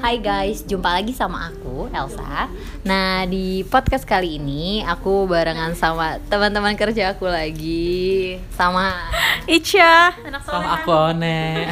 Hai 0.00 0.16
guys, 0.16 0.64
jumpa 0.64 0.96
lagi 0.96 1.12
sama 1.12 1.52
aku 1.52 1.92
Elsa. 1.92 2.48
Nah 2.88 3.28
di 3.28 3.60
podcast 3.68 4.08
kali 4.08 4.40
ini 4.40 4.80
aku 4.80 5.28
barengan 5.28 5.76
sama 5.76 6.16
teman-teman 6.32 6.72
kerja 6.72 7.12
aku 7.12 7.28
lagi, 7.28 8.40
sama 8.56 8.96
Ica, 9.44 10.16
anak 10.24 10.40
sama 10.40 10.80
aku 10.80 10.88
One 10.88 11.68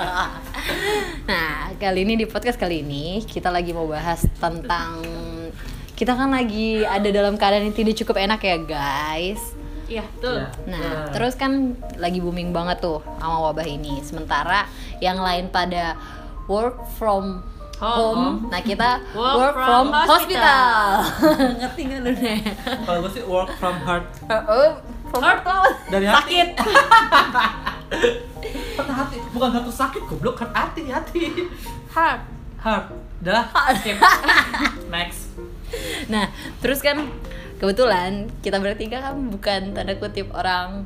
Nah 1.28 1.76
kali 1.76 2.08
ini 2.08 2.16
di 2.16 2.24
podcast 2.24 2.56
kali 2.56 2.80
ini 2.80 3.20
kita 3.28 3.52
lagi 3.52 3.76
mau 3.76 3.84
bahas 3.84 4.24
tentang 4.40 5.04
kita 6.00 6.16
kan 6.16 6.32
lagi 6.32 6.80
ada 6.80 7.12
dalam 7.12 7.36
keadaan 7.36 7.68
yang 7.68 7.76
tidak 7.76 8.00
cukup 8.00 8.24
enak 8.24 8.40
ya 8.40 8.56
guys. 8.56 9.52
Iya, 9.84 10.08
tuh. 10.16 10.38
Iya. 10.38 10.48
Nah, 10.64 11.12
terus 11.12 11.36
kan 11.36 11.76
lagi 12.00 12.24
booming 12.24 12.56
banget 12.56 12.80
tuh 12.80 13.04
sama 13.20 13.52
wabah 13.52 13.68
ini. 13.68 14.00
Sementara 14.00 14.64
yang 15.02 15.20
lain 15.20 15.52
pada 15.52 15.98
work 16.50 16.82
from 16.98 17.46
home, 17.80 18.14
Home. 18.14 18.32
nah 18.46 18.60
kita 18.60 19.00
Work 19.10 19.34
work, 19.34 19.54
from 19.56 19.84
from, 19.88 20.06
hospital. 20.06 20.86
Ngerti 21.58 21.80
nggak 21.82 21.98
lu 21.98 22.10
nih? 22.14 22.38
Kalau 22.84 22.98
gue 23.00 23.10
sih 23.10 23.24
work 23.24 23.48
from 23.56 23.74
heart 23.80 24.04
Oh, 24.28 24.68
from 25.08 25.20
Heart. 25.20 25.40
heart. 25.42 25.72
dari 25.88 26.04
hati. 26.04 26.14
Sakit. 26.14 26.48
Patah 28.76 28.94
hati, 28.96 29.16
bukan 29.30 29.48
satu 29.50 29.70
sakit 29.70 30.02
goblok, 30.06 30.34
kan 30.36 30.48
hati 30.52 30.86
hati. 30.86 31.20
Hard. 31.88 32.20
Heart. 32.58 32.84
Dah. 33.20 33.44
Next. 34.92 35.32
Nah, 36.06 36.28
terus 36.58 36.78
kan 36.78 36.96
kebetulan 37.56 38.26
kita 38.40 38.56
bertiga 38.56 39.02
kan 39.02 39.14
bukan 39.26 39.72
tanda 39.72 39.92
kutip 39.94 40.26
orang 40.30 40.84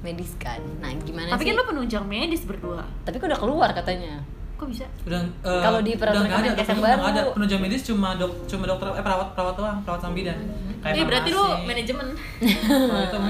medis 0.00 0.32
kan. 0.36 0.58
Nah, 0.78 0.92
gimana 1.00 1.32
Tapi 1.34 1.42
sih? 1.42 1.46
kan 1.48 1.54
lo 1.56 1.62
penunjang 1.64 2.04
medis 2.04 2.42
berdua. 2.42 2.82
Tapi 3.02 3.16
kok 3.16 3.26
udah 3.26 3.36
keluar 3.36 3.68
katanya. 3.72 4.20
Kok 4.58 4.66
bisa? 4.66 4.84
Udah 5.06 5.22
eh, 5.22 5.62
Kalau 5.62 5.78
di 5.78 5.92
peraturan 5.94 6.18
udah 6.18 6.26
nggak 6.26 6.34
ada, 6.34 6.50
Kemenkes 6.50 6.68
yang 6.68 6.80
baru. 6.82 7.00
ada. 7.00 7.20
Penunjang 7.30 7.60
medis 7.62 7.82
cuma 7.86 8.08
dok 8.18 8.32
cuma 8.44 8.64
dokter 8.66 8.86
eh 8.90 9.04
perawat 9.06 9.28
perawat 9.32 9.54
doang, 9.54 9.78
perawat 9.86 10.00
sama 10.02 10.14
bidan. 10.18 10.38
Kayak 10.78 10.94
Iya, 10.94 11.04
berarti 11.06 11.30
lu 11.30 11.44
manajemen. 11.62 12.06
Itu 12.42 13.16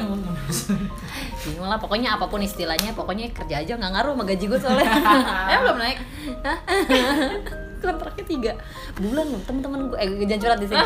Bingung 1.39 1.69
lah, 1.69 1.77
pokoknya 1.77 2.17
apa 2.17 2.27
pun 2.27 2.41
istilahnya, 2.41 2.93
pokoknya 2.93 3.29
kerja 3.31 3.61
aja 3.61 3.73
nggak 3.77 3.93
ngaruh 3.93 4.13
sama 4.13 4.25
gaji 4.25 4.45
gue 4.49 4.59
soalnya. 4.59 4.89
Eh, 5.53 5.59
belum 5.61 5.77
naik. 5.77 5.99
kontraknya 7.79 8.25
tiga 8.27 8.53
bulan 8.99 9.27
loh 9.31 9.41
temen-temen 9.47 9.81
gue 9.87 9.99
eh 9.99 10.27
jangan 10.27 10.41
curhat 10.43 10.59
di 10.59 10.67
sini 10.67 10.83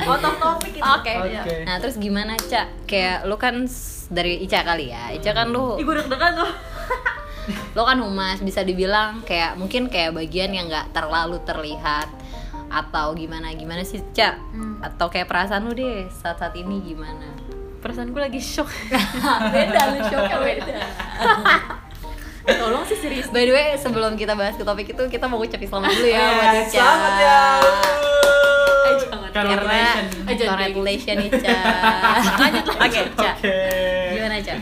Out 0.00 0.24
of 0.24 0.34
topic 0.40 0.72
itu. 0.72 0.80
oke 0.82 1.12
Iya. 1.28 1.42
Oke. 1.44 1.56
nah 1.64 1.76
terus 1.76 1.96
gimana 2.00 2.32
cak 2.40 2.88
kayak 2.88 3.28
lu 3.28 3.36
kan 3.36 3.68
dari 4.08 4.40
Ica 4.40 4.64
kali 4.64 4.88
ya 4.88 5.12
Ica 5.12 5.36
kan 5.36 5.52
lu 5.52 5.76
Ih, 5.76 5.84
gue 5.84 5.94
deg-degan 5.94 6.32
tuh. 6.34 6.48
Lo 7.70 7.82
kan 7.82 7.98
humas 7.98 8.38
bisa 8.38 8.60
dibilang 8.60 9.20
kayak 9.22 9.54
mungkin 9.54 9.86
kayak 9.86 10.12
bagian 10.12 10.50
yang 10.50 10.66
nggak 10.66 10.90
terlalu 10.90 11.36
terlihat 11.42 12.08
atau 12.66 13.12
gimana 13.12 13.52
gimana 13.52 13.82
sih 13.82 14.00
cak 14.10 14.34
Hmm. 14.50 14.80
atau 14.80 15.06
kayak 15.06 15.24
perasaan 15.24 15.62
lu 15.62 15.72
deh 15.72 16.08
saat 16.10 16.36
saat 16.36 16.54
ini 16.54 16.80
gimana 16.84 17.28
Perasaan 17.76 18.08
gue 18.08 18.22
lagi 18.22 18.40
shock. 18.40 18.72
beda 19.54 19.80
lu 19.90 20.00
shocknya 20.02 20.36
beda 20.38 20.64
Tolong 22.60 22.84
sih 22.84 22.96
serius. 22.96 23.28
by 23.28 23.40
the 23.42 23.52
way 23.52 23.72
sebelum 23.74 24.14
kita 24.14 24.32
bahas 24.32 24.52
ke 24.52 24.62
topik 24.62 24.84
itu 24.86 25.02
kita 25.06 25.24
mau 25.24 25.36
ucapin 25.36 25.64
selamat 25.64 25.90
dulu 25.90 26.04
ya 26.06 26.24
buat 26.30 26.48
Ica 26.54 26.68
Selamat 26.70 27.14
ya. 27.14 27.40
Eh, 28.84 28.94
jangan. 28.98 29.30
karena 29.30 29.80
Congratulations. 30.24 31.22
Ica 31.26 31.56
Lanjut 32.40 32.64
lah. 32.66 32.76
oke 32.82 33.00
Ica 33.02 33.30
gimana 34.10 34.34
Ica 34.38 34.54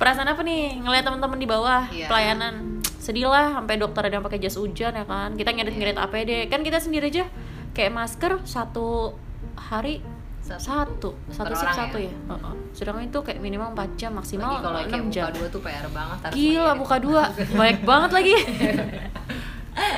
Perasaan 0.00 0.26
apa 0.26 0.40
nih 0.40 0.80
ngeliat 0.80 1.04
teman-teman 1.04 1.36
di 1.36 1.44
bawah 1.44 1.84
Iya. 1.86 2.08
pelayanan? 2.08 2.80
Sedih 2.96 3.28
lah 3.28 3.52
sampai 3.52 3.76
dokter 3.76 4.00
ada 4.02 4.16
yang 4.16 4.24
pakai 4.24 4.40
jas 4.40 4.56
hujan 4.56 4.92
ya 4.92 5.04
kan. 5.04 5.36
Kita 5.36 5.52
ngirit-ngirit 5.52 5.92
Iya. 5.94 6.04
APD. 6.08 6.30
Kan 6.48 6.64
kita 6.64 6.80
sendiri 6.80 7.08
aja 7.08 7.28
kayak 7.70 7.92
masker 7.92 8.40
satu 8.42 9.12
hari 9.54 10.00
Satu. 10.40 11.14
satu 11.30 11.54
satu 11.54 11.54
satu 11.54 11.96
ya? 12.00 12.10
ya, 12.10 12.14
Heeh. 12.26 12.54
sedangkan 12.74 13.06
itu 13.06 13.22
kayak 13.22 13.38
minimal 13.38 13.70
4 13.70 13.94
jam 13.94 14.10
maksimal 14.10 14.50
Lagi 14.50 14.58
kalau 14.58 14.74
kayak 14.74 14.90
6 14.90 14.98
buka 14.98 15.12
jam 15.12 15.26
dua 15.30 15.46
tuh 15.46 15.60
PR 15.62 15.86
banget 15.86 16.18
gila 16.34 16.72
buka 16.74 16.96
dua 16.98 17.22
banyak 17.54 17.80
banget 17.84 18.10
lagi 18.10 18.34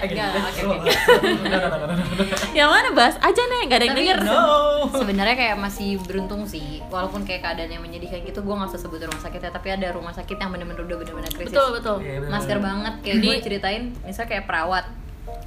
Enggak, 0.03 0.31
next. 0.35 0.61
oke, 0.67 0.91
yang 2.59 2.69
mana 2.71 2.91
bahas 2.91 3.17
aja 3.23 3.43
nih 3.47 3.61
nggak 3.71 3.79
ada 3.79 3.87
yang 3.87 3.99
denger. 3.99 4.19
No. 4.27 4.43
sebenarnya 4.91 5.37
kayak 5.39 5.57
masih 5.63 6.03
beruntung 6.03 6.43
sih. 6.51 6.83
Walaupun 6.91 7.23
kayak 7.23 7.47
keadaan 7.47 7.71
yang 7.71 7.83
menyedihkan 7.87 8.27
gitu 8.27 8.43
gue 8.43 8.55
nggak 8.55 8.75
usah 8.75 8.81
sebut 8.83 8.99
rumah 9.03 9.23
sakit 9.23 9.41
ya. 9.41 9.51
Tapi 9.55 9.69
ada 9.71 9.89
rumah 9.95 10.11
sakit 10.11 10.37
yang 10.37 10.51
bener-bener 10.51 10.83
udah 10.83 10.97
bener-bener 10.99 11.33
krisis 11.33 11.55
betul 11.55 11.69
betul. 11.79 11.97
Iya, 12.03 12.27
masker 12.27 12.59
banget 12.59 12.95
kayak 13.07 13.17
gue 13.23 13.35
ceritain. 13.43 13.83
Misal 14.03 14.25
kayak 14.27 14.45
perawat 14.51 14.85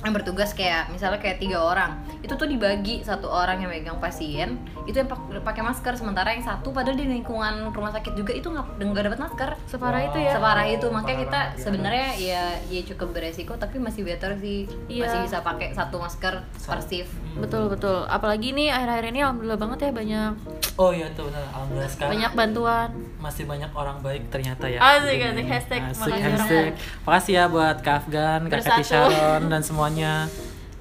yang 0.05 0.13
bertugas 0.13 0.53
kayak 0.53 0.85
misalnya 0.87 1.17
kayak 1.17 1.37
tiga 1.37 1.57
orang 1.57 1.91
itu 2.21 2.29
tuh 2.31 2.45
dibagi 2.45 3.01
satu 3.01 3.25
orang 3.25 3.57
yang 3.57 3.69
megang 3.69 3.97
pasien 3.97 4.53
itu 4.85 4.93
yang 4.95 5.05
pak- 5.05 5.17
pakai 5.41 5.61
masker 5.61 5.93
sementara 5.93 6.29
yang 6.29 6.41
satu 6.41 6.69
padahal 6.69 6.93
di 6.93 7.09
lingkungan 7.09 7.69
rumah 7.69 7.89
sakit 7.89 8.13
juga 8.13 8.29
itu 8.31 8.45
nggak 8.45 8.65
nggak 8.77 9.03
dapat 9.03 9.19
masker 9.19 9.49
separah 9.65 9.97
Wow. 9.97 10.07
itu 10.07 10.17
ya 10.19 10.31
separah 10.31 10.65
itu 10.67 10.87
makanya 10.87 11.17
kita 11.19 11.41
ya. 11.41 11.57
sebenarnya 11.57 12.07
ya 12.15 12.43
ya 12.67 12.81
cukup 12.85 13.07
beresiko 13.11 13.53
tapi 13.55 13.77
masih 13.77 14.05
better 14.05 14.37
sih 14.37 14.69
Iya. 14.85 15.01
masih 15.01 15.19
bisa 15.25 15.37
pakai 15.41 15.73
satu 15.73 15.97
masker 15.97 16.33
per 16.45 16.79
shift 16.79 17.09
betul 17.35 17.65
betul 17.67 18.05
apalagi 18.05 18.51
nih 18.51 18.69
akhir-akhir 18.69 19.05
ini 19.07 19.19
alhamdulillah 19.19 19.57
banget 19.57 19.77
ya 19.81 19.91
banyak 19.91 20.33
Oh 20.75 20.91
iya 20.91 21.07
tuh 21.09 21.31
benar. 21.31 21.39
Alhamdulillah 21.47 21.87
sekarang 21.87 22.11
banyak 22.11 22.31
bantuan 22.35 22.89
masih 23.17 23.47
banyak 23.47 23.71
orang 23.71 23.95
baik 24.03 24.27
ternyata 24.27 24.67
ya. 24.67 24.75
Asik, 24.77 25.07
asik. 25.15 25.31
ini. 25.31 25.43
Hashtag, 25.47 25.81
Asik, 25.87 26.11
hashtag. 26.19 26.71
Makasih 27.01 27.33
ya 27.33 27.43
buat 27.47 27.77
Kak 27.79 27.95
Afgan, 28.03 28.41
Kak 28.43 28.59
Kati 28.59 28.83
Bersatu. 28.83 28.83
Sharon 28.85 29.41
dan 29.47 29.61
semuanya. 29.65 29.94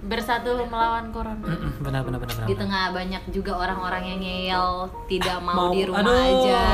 Bersatu 0.05 0.61
melawan 0.63 1.09
corona 1.09 1.41
Benar 1.81 2.05
benar 2.05 2.21
benar 2.21 2.29
benar. 2.29 2.45
di 2.45 2.55
tengah 2.55 2.93
banyak 2.93 3.23
juga 3.33 3.57
orang-orang 3.57 4.05
yang 4.05 4.21
ngeyel 4.21 4.69
tidak 5.09 5.41
mau, 5.41 5.57
Mau- 5.59 5.73
di 5.73 5.81
rumah 5.83 6.05
aduh. 6.05 6.45
aja 6.45 6.65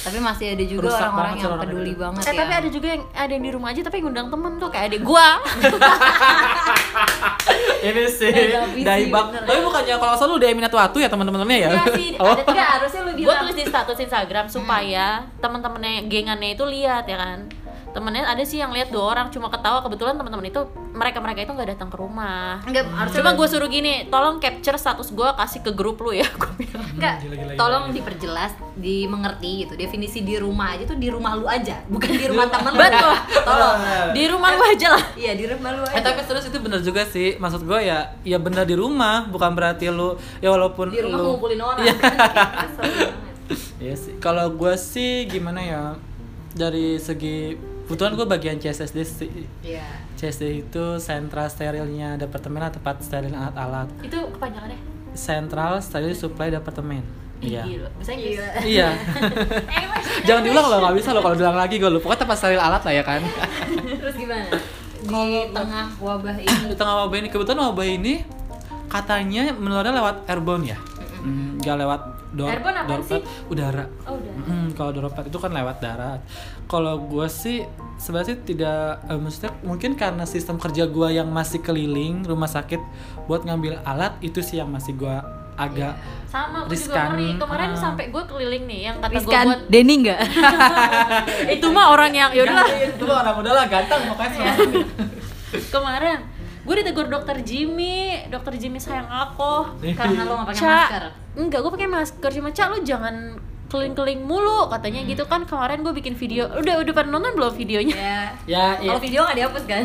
tapi 0.00 0.16
masih 0.18 0.46
ada 0.50 0.64
juga 0.64 0.88
orang-orang 0.88 1.32
yang 1.36 1.46
orang 1.46 1.60
peduli 1.62 1.92
itu. 1.92 2.00
banget 2.00 2.22
eh 2.22 2.26
ya 2.26 2.40
tapi 2.40 2.52
ada 2.54 2.68
juga 2.72 2.86
yang 2.88 3.02
ada 3.12 3.28
yang 3.30 3.44
di 3.44 3.52
rumah 3.52 3.68
aja 3.68 3.80
tapi 3.84 3.96
ngundang 4.00 4.28
temen 4.28 4.52
tuh 4.56 4.68
kayak 4.68 4.86
adik 4.88 5.02
gua 5.02 5.28
Ini 7.82 8.04
sih 8.06 8.30
Daibak. 8.78 9.42
Tapi 9.42 9.58
bukannya 9.60 9.98
kalau 9.98 10.14
selalu 10.14 10.34
udah 10.38 10.48
Minatuatu 10.54 10.96
ya 10.96 11.08
teman-temannya 11.08 11.58
ya? 11.58 11.68
Iya 11.68 11.84
sih, 11.90 12.08
Oh. 12.22 12.30
ada 12.30 12.42
Enggak, 12.44 12.68
harusnya 12.78 13.00
lu 13.02 13.10
gue 13.10 13.18
bilang 13.18 13.42
tulis 13.42 13.56
di 13.58 13.64
status 13.66 13.98
Instagram 13.98 14.46
supaya 14.46 15.06
teman-temannya 15.42 16.06
gengannya 16.06 16.54
itu 16.54 16.62
lihat 16.64 17.04
ya 17.04 17.18
kan 17.18 17.38
temennya 17.92 18.24
ada 18.24 18.40
sih 18.42 18.56
yang 18.56 18.70
lihat 18.70 18.88
dua 18.88 19.04
orang 19.08 19.28
cuma 19.28 19.46
ketawa. 19.46 19.80
Kebetulan 19.80 20.16
teman-teman 20.16 20.44
itu 20.44 20.60
mereka 20.92 21.18
mereka 21.18 21.40
itu 21.40 21.52
nggak 21.52 21.70
datang 21.70 21.88
ke 21.88 21.96
rumah. 21.96 22.60
Enggak 22.62 22.84
harusnya 22.88 23.16
cuma 23.18 23.30
lu- 23.32 23.38
gue 23.38 23.46
suruh 23.48 23.66
gini 23.66 23.92
tolong 24.06 24.36
capture 24.36 24.74
status 24.74 25.08
gue 25.08 25.24
kasih 25.24 25.60
ke 25.60 25.70
grup 25.70 26.00
lu 26.00 26.12
ya 26.12 26.24
gue 26.40 26.52
bilang. 26.58 26.84
Enggak 26.92 27.14
Gila, 27.20 27.34
gila, 27.34 27.44
gila, 27.48 27.60
tolong 27.60 27.84
diperjelas 27.90 28.52
dimengerti 28.74 29.50
gitu. 29.62 29.72
Definisi 29.74 30.20
di 30.20 30.36
rumah 30.36 30.72
aja 30.72 30.84
tuh 30.84 30.96
di 30.96 31.08
rumah 31.08 31.32
lu 31.32 31.44
aja 31.44 31.80
bukan 31.86 32.10
di 32.10 32.26
rumah 32.26 32.46
temen 32.48 32.72
lu. 32.72 32.80
Betul. 32.80 33.14
tolong. 33.42 33.76
Di 34.12 34.24
rumah 34.26 34.48
lu 34.50 34.62
aja 34.66 34.86
lah. 34.90 35.04
Iya 35.12 35.32
di 35.34 35.44
rumah 35.46 35.70
lu 35.70 35.82
aja 35.82 35.94
Eh 35.94 36.02
tapi 36.02 36.20
terus 36.22 36.44
itu 36.44 36.58
bener 36.58 36.80
juga 36.80 37.02
sih. 37.04 37.36
Maksud 37.36 37.62
gue 37.62 37.80
ya 37.82 37.98
Ya 38.22 38.36
bener 38.36 38.62
di 38.62 38.72
rumah 38.72 39.24
Bukan 39.24 39.52
berarti 39.52 39.88
lu 39.88 40.14
Ya 40.38 40.48
walaupun 40.48 40.88
di 40.88 41.00
rumah 41.00 41.18
lu 41.18 41.36
ngumpulin 41.36 41.60
orang. 41.60 41.82
Iya. 41.82 41.94
Iya 43.78 43.94
sih. 43.94 44.14
Kalau 44.16 44.48
gue 44.50 44.74
sih 44.74 45.26
gimana 45.26 45.60
ya 45.60 45.82
Dari 46.52 46.96
segi 46.96 47.56
Kebetulan 47.92 48.16
gue 48.16 48.24
bagian 48.24 48.56
CSSD 48.56 48.98
sih. 49.04 49.44
Iya. 49.60 49.84
CSD 50.16 50.64
itu 50.64 50.96
Sentral 50.96 51.52
Sterilnya 51.52 52.16
Departemen 52.16 52.64
atau 52.64 52.80
Tempat 52.80 53.04
Steril 53.04 53.36
Alat-alat. 53.36 53.92
Itu 54.00 54.32
kepanjangannya? 54.32 54.80
Sentral 55.12 55.76
Steril 55.84 56.16
Supply 56.16 56.48
Departemen. 56.48 57.04
Iya. 57.44 57.68
Gila. 57.68 57.90
Iya. 58.64 58.88
English. 59.84 60.24
Jangan 60.24 60.40
diulang 60.40 60.66
loh, 60.72 60.78
nggak 60.80 60.96
bisa 60.96 61.12
loh 61.12 61.20
kalau 61.20 61.36
diulang 61.36 61.60
lagi 61.60 61.76
gue 61.76 61.90
lupa. 61.92 62.08
Pokoknya 62.08 62.20
tempat 62.24 62.36
steril 62.40 62.62
alat 62.64 62.80
lah 62.80 62.94
ya 62.96 63.04
kan. 63.04 63.20
terus 64.00 64.16
gimana? 64.16 64.48
Di 65.04 65.52
tengah 65.52 65.86
wabah 66.00 66.36
ini. 66.40 66.72
Di 66.72 66.76
tengah 66.80 66.94
wabah 67.04 67.16
ini, 67.20 67.28
kebetulan 67.28 67.60
wabah 67.60 67.84
ini 67.92 68.14
katanya 68.88 69.52
menularnya 69.52 70.00
lewat 70.00 70.16
airborne 70.32 70.64
ya. 70.64 70.80
Hmm, 71.20 71.60
Nggak 71.60 71.76
lewat 71.76 72.00
door, 72.32 72.48
Airborne 72.48 72.78
apaan 72.78 72.88
doorpad, 72.98 73.22
udara. 73.46 73.84
oh 74.02 74.14
udah 74.14 74.32
Mm, 74.42 74.68
kalau 74.72 74.90
doorpad 74.90 75.24
itu 75.26 75.36
kan 75.36 75.50
lewat 75.50 75.76
darat. 75.78 76.20
Kalau 76.64 76.94
gue 77.02 77.26
sih 77.26 77.60
sebenarnya 77.96 78.28
sih 78.30 78.38
tidak, 78.46 78.80
eh, 79.04 79.14
maksudnya 79.14 79.52
mungkin 79.60 79.92
karena 79.94 80.24
sistem 80.24 80.56
kerja 80.56 80.84
gue 80.86 81.08
yang 81.12 81.28
masih 81.28 81.60
keliling 81.60 82.22
rumah 82.22 82.48
sakit 82.48 82.80
buat 83.24 83.42
ngambil 83.42 83.80
alat 83.82 84.16
itu 84.20 84.40
sih 84.40 84.56
yang 84.56 84.66
masih 84.66 84.92
gue 84.94 85.16
agak 85.54 85.92
sama 86.26 86.64
gue 86.64 86.72
juga 86.74 87.12
ngeri. 87.12 87.36
Kemarin 87.36 87.68
Ah. 87.68 87.76
sampai 87.78 88.04
gue 88.08 88.22
keliling 88.24 88.64
nih 88.64 88.80
yang 88.82 88.96
kata 88.98 89.12
gue 89.14 89.36
buat 89.44 89.60
Denny 89.68 89.94
enggak 90.00 90.20
itu 91.54 91.66
mah 91.68 91.92
orang 91.92 92.10
yang 92.10 92.30
yaudahlah. 92.32 92.66
itu 92.72 93.04
orang 93.04 93.36
udah 93.36 93.52
lah 93.52 93.66
ganteng 93.68 94.00
makanya 94.08 94.52
kemarin 95.74 96.18
gue 96.62 96.74
ditegur 96.78 97.06
dokter 97.10 97.42
Jimmy. 97.42 98.22
Dokter 98.30 98.54
Jimmy 98.54 98.78
sayang 98.78 99.10
aku. 99.10 99.82
Karena 99.94 100.22
lo 100.22 100.42
nggak 100.42 100.48
pakai 100.54 100.62
masker? 100.62 101.04
enggak 101.32 101.58
gue 101.64 101.72
pakai 101.74 101.88
masker. 101.90 102.30
Cuma 102.38 102.50
cak 102.54 102.66
lu 102.70 102.78
jangan 102.86 103.14
keling-keling 103.72 104.20
mulu 104.22 104.68
katanya 104.68 105.00
gitu 105.08 105.24
kan. 105.26 105.42
Kemarin 105.48 105.82
gue 105.82 105.92
bikin 105.96 106.14
video. 106.14 106.46
Udah 106.52 106.78
udah 106.78 106.92
pada 106.92 107.08
nonton 107.08 107.34
belum 107.34 107.52
videonya? 107.56 107.96
Ya 107.96 108.20
ya, 108.46 108.66
ya 108.78 108.90
kalau 108.94 109.00
video 109.02 109.20
nggak 109.26 109.36
dihapus 109.40 109.64
kan? 109.66 109.82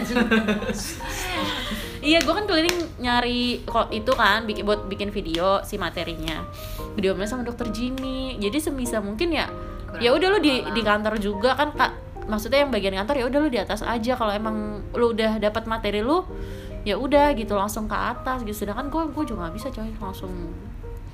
Iya 1.97 2.21
gue 2.21 2.29
kan 2.29 2.45
keliling 2.45 2.77
nyari 3.01 3.65
kok 3.65 3.89
itu 3.89 4.11
kan 4.13 4.45
bikin 4.45 4.63
buat 4.69 4.85
bikin 4.85 5.09
video 5.09 5.65
si 5.65 5.81
materinya. 5.81 6.45
Video 6.93 7.17
sama 7.25 7.41
dokter 7.41 7.73
Jimmy. 7.73 8.37
Jadi 8.37 8.61
sebisa 8.61 9.01
mungkin 9.01 9.33
ya 9.33 9.49
ya 9.97 10.13
udah 10.13 10.37
lu 10.37 10.39
di 10.43 10.61
di 10.61 10.81
kantor 10.85 11.17
juga 11.17 11.57
kan 11.57 11.73
kak. 11.73 11.91
Maksudnya 12.27 12.67
yang 12.67 12.71
bagian 12.75 12.91
kantor 13.01 13.15
ya 13.23 13.25
udah 13.31 13.39
lu 13.39 13.49
di 13.49 13.57
atas 13.57 13.81
aja. 13.81 14.13
Kalau 14.13 14.29
emang 14.29 14.83
lu 14.93 15.15
udah 15.15 15.41
dapat 15.41 15.63
materi 15.65 16.05
lu 16.05 16.21
ya 16.87 16.95
udah 16.95 17.35
gitu 17.35 17.51
langsung 17.59 17.91
ke 17.91 17.97
atas 17.97 18.47
gitu. 18.47 18.63
Sedangkan 18.63 18.87
gue 18.87 19.11
gue 19.11 19.23
juga 19.27 19.47
nggak 19.47 19.55
bisa 19.59 19.67
coy. 19.67 19.91
Langsung 19.99 20.31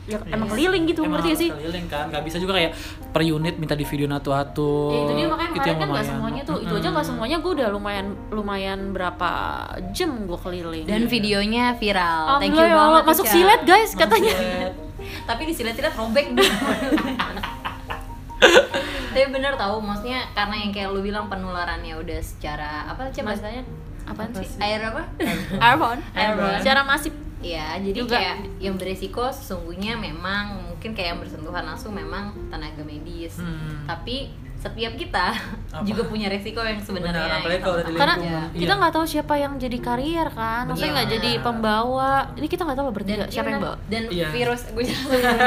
ya 0.03 0.19
emang 0.35 0.51
keliling 0.51 0.83
gitu 0.83 1.07
Emang 1.07 1.23
ngerti 1.23 1.31
gak 1.31 1.31
harus 1.31 1.41
sih 1.41 1.49
keliling 1.49 1.87
kan. 1.89 2.05
Nggak 2.13 2.23
bisa 2.27 2.37
juga 2.37 2.53
kayak 2.59 2.71
per 3.15 3.23
unit 3.23 3.55
minta 3.55 3.71
di 3.71 3.87
video 3.87 4.05
atu-atu 4.11 4.91
Ya, 4.91 4.99
itu 4.99 5.13
dia 5.15 5.27
makanya 5.31 5.51
kemarin 5.55 5.63
kan 5.63 5.73
nggak 5.73 5.87
lumayan. 5.87 6.11
semuanya 6.11 6.41
tuh. 6.43 6.57
Itu 6.61 6.73
aja 6.77 6.89
nggak 6.93 7.07
semuanya. 7.07 7.37
Gue 7.41 7.51
udah 7.57 7.67
lumayan 7.73 8.07
lumayan 8.29 8.79
berapa 8.93 9.31
jam 9.95 10.11
gue 10.29 10.39
keliling. 10.43 10.85
Dan 10.85 11.09
videonya 11.09 11.73
viral. 11.79 12.37
Thank 12.37 12.53
you 12.53 12.61
ya 12.61 12.75
Allah, 12.77 13.01
banget 13.01 13.03
masuk 13.09 13.25
Ica. 13.25 13.33
silet 13.33 13.61
guys 13.65 13.91
katanya. 13.97 14.35
tapi 15.29 15.41
di 15.47 15.53
silet-silet 15.55 15.95
robek. 15.97 16.25
Tapi 19.13 19.29
bener 19.29 19.53
tau 19.53 19.77
maksudnya 19.77 20.25
karena 20.33 20.57
yang 20.57 20.73
kayak 20.73 20.89
lu 20.89 21.05
bilang 21.05 21.29
penularannya 21.29 21.93
udah 22.01 22.19
secara 22.19 22.89
apa 22.89 23.13
sih 23.13 23.21
bahasanya 23.21 23.61
apaan 24.05 24.31
sih 24.33 24.47
air 24.57 24.81
apa 24.83 25.03
airborne 25.57 26.01
Airborne. 26.13 26.59
secara 26.59 26.81
masif 26.83 27.13
Iya, 27.43 27.75
jadi 27.77 27.97
Juga. 27.97 28.15
kayak 28.15 28.37
yang 28.57 28.79
beresiko 28.79 29.27
sesungguhnya 29.27 29.99
memang 29.99 30.63
mungkin 30.63 30.95
kayak 30.95 31.11
yang 31.11 31.19
bersentuhan 31.19 31.65
langsung 31.65 31.91
memang 31.91 32.31
tenaga 32.47 32.79
medis. 32.81 33.35
Hmm. 33.35 33.83
Tapi 33.83 34.31
setiap 34.55 34.95
kita 34.95 35.35
Apa? 35.67 35.83
juga 35.91 36.07
punya 36.07 36.31
resiko 36.31 36.63
yang 36.63 36.79
sebenarnya. 36.79 37.11
Benar, 37.19 37.43
apalagi 37.43 37.51
yang 37.51 37.59
kalau 37.61 37.75
udah 37.75 37.85
di 37.85 37.99
karena. 37.99 38.15
Iya. 38.15 38.41
kita 38.55 38.73
nggak 38.73 38.93
tahu 38.95 39.05
siapa 39.05 39.33
yang 39.35 39.53
jadi 39.57 39.75
karier 39.77 40.27
kan 40.29 40.63
maksudnya 40.63 40.87
Iya. 40.87 40.95
nggak 40.95 41.09
jadi 41.11 41.31
pembawa 41.43 42.11
ini 42.33 42.47
kita 42.47 42.61
nggak 42.63 42.77
tahu 42.79 42.85
loh 42.87 42.95
bertiga 42.95 43.15
dan 43.17 43.27
siapa 43.27 43.47
yang 43.49 43.59
bawa 43.59 43.75
dan 43.85 44.03
Iya. 44.07 44.27
virus 44.31 44.61
gue 44.65 44.83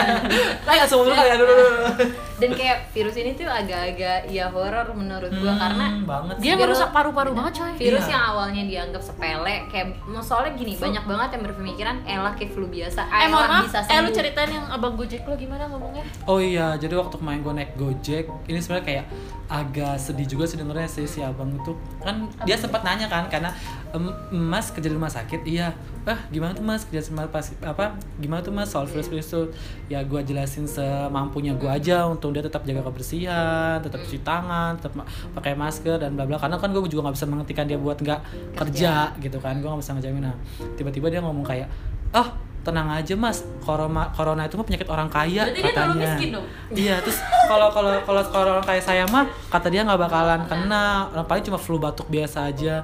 Kayak 0.66 0.78
langsung 0.78 1.00
dulu 1.00 1.14
kali 1.14 1.28
ya 1.28 1.36
dulu. 1.38 1.54
dan 2.36 2.50
kayak 2.52 2.78
virus 2.90 3.14
ini 3.14 3.32
tuh 3.32 3.44
agak-agak 3.44 4.28
ya 4.28 4.46
horor 4.46 4.92
menurut 4.92 5.28
gue 5.28 5.44
Hmm, 5.46 5.56
karena 5.56 5.86
banget 6.02 6.34
dia 6.36 6.52
merusak 6.54 6.88
paru-paru 6.90 7.32
banget 7.32 7.52
coy. 7.56 7.72
Virus 7.76 8.04
Iya. 8.04 8.12
yang 8.12 8.22
awalnya 8.26 8.62
dianggap 8.62 9.00
sepele 9.00 9.56
kayak 9.66 9.86
soalnya 10.20 10.52
gini 10.54 10.72
banyak 10.74 11.00
banget 11.02 11.28
yang 11.32 11.42
berpemikiran 11.44 11.96
elah 12.04 12.32
kayak 12.32 12.50
flu 12.50 12.66
biasa 12.66 13.00
eh 13.02 13.26
mohon 13.26 13.40
elah 13.40 13.48
maaf. 13.50 13.64
bisa 13.64 13.78
eh 13.80 13.96
lu 13.96 14.04
sembuh." 14.04 14.14
ceritain 14.14 14.50
yang 14.50 14.66
abang 14.66 14.94
gojek 14.94 15.22
lo 15.22 15.34
gimana 15.34 15.64
ngomongnya? 15.66 16.04
Oh 16.24 16.36
iya, 16.36 16.74
jadi 16.74 16.92
waktu 16.94 17.16
kemarin 17.16 17.40
gue 17.40 17.54
naik 17.54 17.72
Gojek, 17.74 18.24
ini 18.44 18.58
sebenarnya 18.58 18.86
kayak 18.86 19.04
agak 19.46 19.94
sedih 19.96 20.26
juga 20.26 20.44
sih 20.44 20.56
dengernya 20.56 20.86
sih 20.86 21.06
si 21.06 21.20
abang 21.20 21.48
itu. 21.48 21.72
Kan 22.00 22.16
dia 22.42 22.56
sempat 22.56 22.82
nanya 22.82 23.06
kan 23.06 23.26
karena 23.26 23.54
"Em, 23.96 24.06
Mas 24.30 24.68
kerja 24.68 24.86
di 24.86 24.94
rumah 24.94 25.08
sakit, 25.08 25.40
iya. 25.42 25.72
Ah 26.04 26.20
gimana 26.28 26.52
tuh 26.52 26.60
Mas 26.60 26.84
kerja 26.84 27.02
sama 27.02 27.26
pas 27.26 27.42
apa? 27.58 27.96
Gimana 28.16 28.38
tuh 28.38 28.52
Mas 28.52 28.68
soal 28.68 28.84
virus 28.84 29.08
virus 29.08 29.26
tuh? 29.26 29.48
Ya 29.86 30.00
gue 30.00 30.20
jelasin 30.22 30.64
semampunya 30.64 31.50
gue 31.52 31.66
aja 31.66 32.04
untuk 32.04 32.30
dia 32.30 32.40
tetap 32.40 32.62
jaga 32.62 32.84
kebersihan, 32.84 33.80
tetap 33.80 33.98
cuci 33.98 34.20
tangan, 34.20 34.76
tetap 34.76 34.92
ma- 34.94 35.08
pakai 35.32 35.52
masker 35.52 35.96
dan 35.96 36.14
bla 36.14 36.24
bla. 36.24 36.36
Karena 36.36 36.56
kan 36.56 36.70
gue 36.70 36.80
juga 36.86 37.08
nggak 37.08 37.16
bisa 37.16 37.26
menghentikan 37.26 37.64
dia 37.64 37.76
buat 37.76 37.96
nggak 37.96 38.20
kerja 38.54 39.16
gitu 39.18 39.38
kan, 39.38 39.58
gue 39.58 39.66
nggak 39.66 39.80
bisa 39.80 39.92
ngejamin. 39.94 40.22
Nah 40.28 40.36
tiba-tiba 40.76 41.08
dia 41.08 41.18
ngomong 41.18 41.42
kayak, 41.42 41.66
ah 42.12 42.28
tenang 42.62 42.90
aja 42.90 43.14
mas 43.14 43.46
corona 43.62 44.10
corona 44.10 44.42
itu 44.42 44.58
mah 44.58 44.66
penyakit 44.66 44.90
orang 44.90 45.06
kaya 45.06 45.46
Berarti 45.46 45.62
katanya 45.62 45.70
terlalu 45.70 46.02
miskin 46.02 46.28
dong? 46.34 46.46
iya 46.74 46.98
terus 46.98 47.22
kalau 47.46 47.70
kalau 47.70 47.94
kalau 48.02 48.26
orang 48.58 48.66
kayak 48.66 48.82
saya 48.82 49.06
mah 49.06 49.22
kata 49.46 49.70
dia 49.70 49.86
nggak 49.86 49.94
bakalan 50.02 50.42
kena 50.50 51.06
orang 51.14 51.26
paling 51.30 51.46
cuma 51.46 51.62
flu 51.62 51.78
batuk 51.78 52.10
biasa 52.10 52.50
aja 52.50 52.82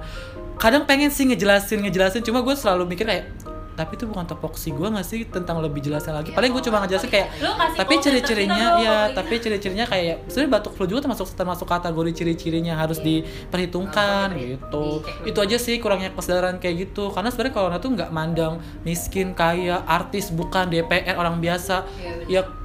kadang 0.60 0.84
pengen 0.88 1.12
sih 1.12 1.28
ngejelasin 1.28 1.84
ngejelasin. 1.84 2.22
Cuma 2.24 2.40
gue 2.40 2.54
selalu 2.56 2.88
mikir 2.88 3.06
kayak 3.08 3.26
tapi 3.72 3.96
itu 3.96 4.04
bukan 4.04 4.28
topoksi 4.28 4.68
gue 4.68 4.84
nggak 4.84 5.06
sih 5.06 5.24
tentang 5.24 5.64
lebih 5.64 5.80
jelasnya 5.80 6.12
lagi? 6.20 6.36
Paling 6.36 6.52
gue 6.52 6.62
cuma 6.68 6.84
ngejelasin 6.84 7.08
kayak 7.08 7.28
tapi 7.72 7.94
ciri-cirinya 8.04 8.76
ya 8.78 9.08
gitu. 9.08 9.16
tapi 9.16 9.34
ciri-cirinya 9.40 9.86
kayak 9.88 10.28
sebenarnya 10.28 10.52
batuk 10.60 10.72
flu 10.76 10.84
juga 10.84 11.08
termasuk 11.08 11.32
termasuk 11.32 11.64
kategori 11.64 12.10
ciri-cirinya 12.12 12.76
harus 12.76 13.00
diperhitungkan 13.00 14.36
gitu. 14.36 15.00
Dicek. 15.00 15.28
itu 15.32 15.38
aja 15.40 15.56
sih 15.56 15.74
kurangnya 15.80 16.12
kesadaran 16.12 16.60
kayak 16.60 16.92
gitu. 16.92 17.08
Karena 17.16 17.32
sebenarnya 17.32 17.54
corona 17.56 17.76
tuh 17.80 17.90
nggak 17.96 18.10
mandang 18.12 18.60
miskin 18.84 19.32
kaya 19.32 19.80
artis 19.88 20.28
bukan 20.28 20.68
DPR 20.68 21.16
orang 21.16 21.40
biasa. 21.40 21.88
Iya, 22.28 22.44
ya 22.44 22.61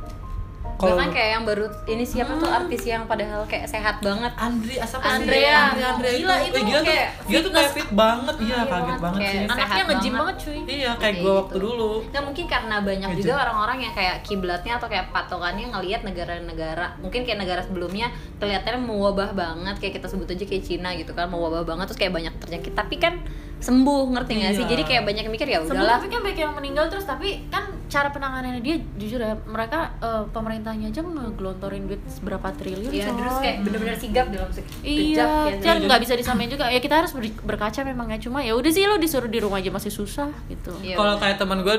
kalau 0.78 0.94
bahkan 0.94 1.10
kayak 1.12 1.30
yang 1.32 1.44
baru 1.44 1.66
ini 1.86 2.04
siapa 2.04 2.32
tuh 2.34 2.46
artis 2.46 2.84
yang 2.84 3.04
padahal 3.04 3.42
kayak 3.44 3.66
sehat 3.66 3.98
banget. 4.00 4.30
Andri 4.36 4.76
asap 4.78 5.02
Andrea. 5.02 5.74
Andrea, 5.74 5.88
Andrea 5.92 6.12
Gila, 6.14 6.36
itu, 6.38 6.46
itu 6.46 6.54
Eh, 6.54 6.64
gila 6.64 6.80
tuh, 6.80 6.86
kayak 6.86 7.08
dia 7.26 7.40
tuh 7.40 7.52
kayak 7.52 7.72
fit 7.72 7.90
banget 7.92 8.36
iya 8.38 8.46
Iya 8.48 8.62
kaget 8.64 8.98
banget, 9.00 9.22
sih. 9.24 9.40
anaknya 9.44 9.84
nge-gym 9.84 10.14
banget. 10.14 10.36
cuy. 10.38 10.58
Iya 10.60 10.64
kayak 10.64 10.98
Kayak 10.98 11.16
gue 11.16 11.24
gitu. 11.24 11.40
waktu 11.40 11.58
dulu. 11.60 11.92
Nah 12.08 12.22
mungkin 12.22 12.46
karena 12.46 12.76
banyak 12.80 13.10
juga 13.16 13.34
orang-orang 13.40 13.78
yang 13.80 13.94
kayak 13.94 14.16
kiblatnya 14.22 14.74
atau 14.76 14.88
kayak 14.88 15.06
patokannya 15.10 15.66
ngelihat 15.68 16.02
negara-negara. 16.02 16.86
Mungkin 16.98 17.22
kayak 17.24 17.40
negara 17.40 17.62
sebelumnya 17.62 18.08
kelihatannya 18.38 18.80
mewabah 18.80 19.32
banget 19.32 19.76
kayak 19.78 19.94
kita 19.98 20.08
sebut 20.08 20.28
aja 20.28 20.44
kayak 20.44 20.64
Cina 20.64 20.94
gitu 20.94 21.12
kan 21.12 21.28
mewabah 21.28 21.64
banget 21.64 21.90
terus 21.90 22.00
kayak 22.00 22.14
banyak 22.14 22.34
terjangkit. 22.38 22.74
Tapi 22.74 22.96
kan 22.98 23.14
sembuh 23.60 24.04
ngerti 24.12 24.32
nggak 24.36 24.54
sih 24.54 24.62
Iya. 24.62 24.70
jadi 24.70 24.84
kayak 24.84 25.04
banyak 25.04 25.24
yang 25.24 25.34
mikir 25.34 25.48
ya 25.48 25.58
Sembuh 25.60 25.74
udahlah 25.74 25.98
tapi 25.98 26.08
kan 26.08 26.22
banyak 26.22 26.40
yang 26.40 26.54
meninggal 26.54 26.86
terus 26.88 27.04
tapi 27.04 27.28
kan 27.48 27.64
cara 27.88 28.08
penanganannya 28.08 28.60
dia 28.60 28.76
jujur 28.96 29.18
ya 29.18 29.34
mereka 29.44 29.98
eh, 29.98 30.24
pemerintahnya 30.28 30.88
aja 30.88 31.02
ngegelontorin 31.02 31.84
duit 31.84 31.98
berapa 32.20 32.48
triliun 32.54 32.92
ya 32.92 33.08
coy. 33.08 33.18
terus 33.18 33.36
kayak 33.40 33.56
bener-bener 33.62 33.96
sigap 33.96 34.26
dalam 34.28 34.50
sekejap 34.50 34.78
Iya, 34.84 35.26
ya. 35.52 35.64
kan 35.64 35.76
nggak 35.80 36.00
bisa 36.00 36.14
disamain 36.14 36.48
juga. 36.48 36.68
Ya 36.68 36.78
kita 36.78 36.96
harus 36.98 37.12
ber- 37.12 37.34
berkaca 37.44 37.82
memang 37.82 38.08
ya 38.08 38.20
cuma 38.20 38.40
ya 38.40 38.54
udah 38.54 38.70
sih 38.70 38.84
lo 38.84 38.96
disuruh 38.96 39.26
di 39.26 39.40
rumah 39.40 39.58
aja 39.58 39.70
masih 39.70 39.90
susah 39.90 40.30
gitu. 40.48 40.72
Iya. 40.80 40.94
kalau 40.94 41.18
kayak 41.18 41.36
teman 41.36 41.60
gue 41.60 41.76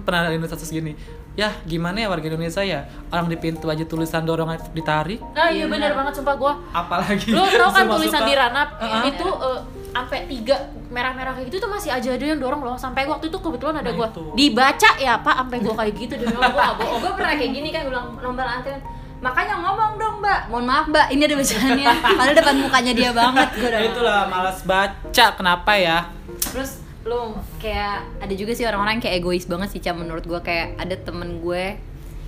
pernah 0.00 0.24
ada 0.24 0.46
status 0.46 0.70
gini 0.70 0.96
ya 1.32 1.48
gimana 1.62 1.96
ya 1.98 2.08
warga 2.08 2.24
Indonesia 2.26 2.60
ya 2.60 2.80
orang 3.08 3.26
di 3.26 3.36
pintu 3.36 3.66
aja 3.66 3.82
tulisan 3.82 4.22
dorong 4.22 4.52
ditarik 4.70 5.20
Nah, 5.32 5.48
Iya, 5.48 5.50
iya 5.50 5.66
benar 5.66 5.92
banget 5.92 6.12
sumpah 6.14 6.34
gua. 6.34 6.52
apalagi 6.70 7.28
Lo 7.28 7.44
tau 7.44 7.72
kan 7.74 7.88
tulisan 7.90 8.22
di 8.22 8.32
ranap 8.32 8.68
Uh-uh. 8.74 9.04
itu 9.06 9.26
eh, 9.26 9.60
sampai 9.92 10.24
tiga 10.24 10.56
merah-merah 10.88 11.36
kayak 11.36 11.52
gitu 11.52 11.62
tuh 11.62 11.70
masih 11.70 11.92
aja 11.92 12.08
ada 12.16 12.24
yang 12.24 12.40
dorong 12.40 12.64
loh. 12.64 12.76
Sampai 12.80 13.04
waktu 13.04 13.28
itu 13.28 13.38
kebetulan 13.38 13.84
ada 13.84 13.92
Nah, 13.92 13.96
gua 13.96 14.08
itu. 14.08 14.24
dibaca 14.32 14.90
ya 14.96 15.20
Pak 15.20 15.34
sampai 15.44 15.58
gua 15.60 15.74
kayak 15.78 15.92
gitu. 15.94 16.12
Demi 16.16 16.34
Allah 16.34 16.50
gua 16.50 16.66
bohong. 16.80 17.00
gue 17.04 17.12
pernah 17.12 17.34
kayak 17.36 17.52
gini 17.52 17.68
kan 17.68 17.82
bilang 17.86 18.06
nomor 18.18 18.46
antrian. 18.48 18.80
Makanya 19.22 19.54
ngomong 19.62 19.92
dong 20.02 20.16
mbak. 20.18 20.40
Mohon 20.50 20.64
maaf 20.66 20.86
mbak 20.90 21.06
ini 21.14 21.22
ada 21.22 21.36
bacaannya. 21.38 21.92
Padahal 22.18 22.34
depan 22.34 22.56
mukanya 22.58 22.92
dia 22.92 23.10
banget 23.14 23.48
gue 23.54 23.70
Ya 23.70 23.80
itulah 23.86 24.20
malas 24.26 24.58
baca 24.66 25.26
kenapa 25.38 25.72
ya? 25.78 25.98
Terus 26.42 26.82
lu 27.06 27.34
kayak 27.62 28.02
ada 28.18 28.34
juga 28.34 28.50
sih 28.54 28.66
orang-orang 28.66 28.98
yang 28.98 29.04
kayak 29.06 29.16
egois 29.22 29.46
banget 29.46 29.68
sih 29.74 29.80
Cam 29.82 29.98
menurut 30.02 30.22
gue 30.26 30.40
kayak 30.42 30.78
ada 30.78 30.94
temen 30.98 31.38
gue 31.38 31.74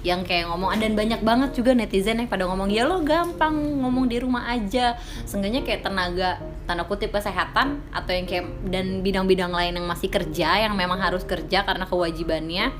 yang 0.04 0.20
kayak 0.20 0.52
ngomong 0.52 0.68
dan 0.76 0.92
banyak 0.92 1.24
banget 1.24 1.50
juga 1.56 1.72
netizen 1.72 2.20
yang 2.20 2.28
pada 2.28 2.44
ngomong 2.44 2.68
ya 2.68 2.84
lo 2.84 3.00
gampang 3.00 3.56
ngomong 3.82 4.06
di 4.06 4.20
rumah 4.22 4.46
aja. 4.46 4.94
Seenggaknya 5.26 5.66
kayak 5.66 5.82
tenaga 5.82 6.38
tanda 6.64 6.88
kutip 6.88 7.12
kesehatan 7.12 7.84
atau 7.92 8.12
yang 8.12 8.24
kayak 8.24 8.46
dan 8.72 9.04
bidang-bidang 9.04 9.52
lain 9.52 9.76
yang 9.76 9.86
masih 9.86 10.08
kerja 10.08 10.64
yang 10.64 10.74
memang 10.76 11.00
harus 11.00 11.24
kerja 11.24 11.64
karena 11.64 11.84
kewajibannya. 11.84 12.72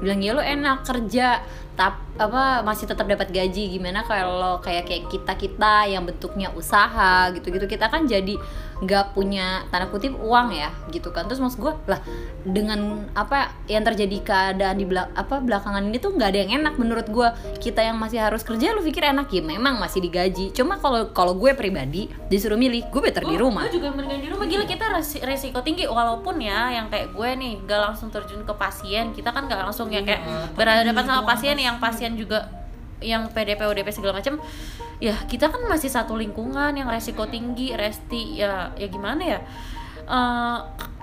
Bilang 0.00 0.22
ya 0.22 0.32
lo 0.34 0.42
enak 0.42 0.86
kerja 0.86 1.42
tap 1.80 1.96
apa 2.20 2.60
masih 2.60 2.84
tetap 2.84 3.08
dapat 3.08 3.32
gaji. 3.32 3.80
Gimana 3.80 4.04
kalau 4.04 4.60
kayak 4.60 4.84
kayak 4.84 5.08
kita 5.08 5.32
kita 5.32 5.88
yang 5.88 6.04
bentuknya 6.04 6.52
usaha 6.52 7.32
gitu 7.32 7.48
gitu 7.48 7.64
kita 7.64 7.88
kan 7.88 8.04
jadi 8.04 8.36
nggak 8.80 9.12
punya 9.12 9.64
tanda 9.72 9.88
kutip 9.88 10.12
uang 10.20 10.52
ya 10.52 10.68
gitu 10.92 11.08
kan. 11.08 11.24
Terus 11.24 11.40
maksud 11.40 11.56
gue 11.56 11.72
lah 11.88 12.04
dengan 12.44 13.08
apa 13.16 13.56
yang 13.64 13.80
terjadi 13.80 14.20
keadaan 14.20 14.76
di 14.76 14.84
belak 14.84 15.08
apa 15.16 15.40
belakangan 15.40 15.80
ini 15.80 15.96
tuh 15.96 16.12
nggak 16.12 16.28
ada 16.28 16.38
yang 16.44 16.52
enak 16.60 16.74
menurut 16.76 17.08
gue 17.08 17.28
kita 17.56 17.80
yang 17.80 17.96
masih 17.96 18.20
harus 18.20 18.44
kerja 18.44 18.76
lu 18.76 18.84
pikir 18.84 19.00
enak? 19.00 19.32
Ya 19.32 19.40
memang 19.40 19.80
masih 19.80 20.04
digaji. 20.04 20.52
Cuma 20.52 20.76
kalau 20.76 21.16
kalau 21.16 21.32
gue 21.32 21.56
pribadi 21.56 22.12
disuruh 22.28 22.60
milih 22.60 22.92
gue 22.92 23.00
better 23.00 23.24
di 23.24 23.32
Gua- 23.32 23.48
rumah. 23.48 23.64
Gua 23.64 23.72
juga 23.72 23.88
mendingan 23.96 24.20
di 24.20 24.28
rumah. 24.28 24.44
Gila 24.44 24.64
kita 24.68 24.84
resi- 24.92 25.24
resiko 25.24 25.64
tinggi. 25.64 25.88
Walaupun 25.88 26.36
ya 26.36 26.68
yang 26.68 26.92
kayak 26.92 27.16
gue 27.16 27.28
nih 27.40 27.52
gak 27.64 27.80
langsung 27.80 28.12
terjun 28.12 28.44
ke 28.44 28.52
pasien 28.52 29.16
kita 29.16 29.32
kan 29.32 29.48
gak 29.48 29.56
langsung 29.56 29.88
ya 29.88 30.04
kayak 30.04 30.20
berhadapan 30.52 31.04
sama 31.08 31.24
pasien 31.24 31.56
yang 31.70 31.78
pasien 31.78 32.18
juga 32.18 32.50
yang 33.00 33.32
PDP 33.32 33.64
ODP 33.64 33.88
segala 33.96 34.20
macam 34.20 34.36
ya 35.00 35.16
kita 35.24 35.48
kan 35.48 35.64
masih 35.64 35.88
satu 35.88 36.12
lingkungan 36.18 36.76
yang 36.76 36.84
resiko 36.90 37.24
tinggi 37.24 37.72
resti 37.72 38.42
ya 38.42 38.74
ya 38.76 38.86
gimana 38.90 39.22
ya? 39.24 39.40
Eh, 40.10 40.58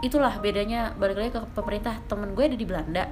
itulah 0.05 0.37
bedanya 0.37 0.93
balik 0.99 1.17
lagi 1.17 1.31
ke 1.33 1.41
pemerintah 1.55 1.97
temen 2.05 2.35
gue 2.37 2.43
ada 2.43 2.57
di 2.59 2.67
Belanda. 2.67 3.07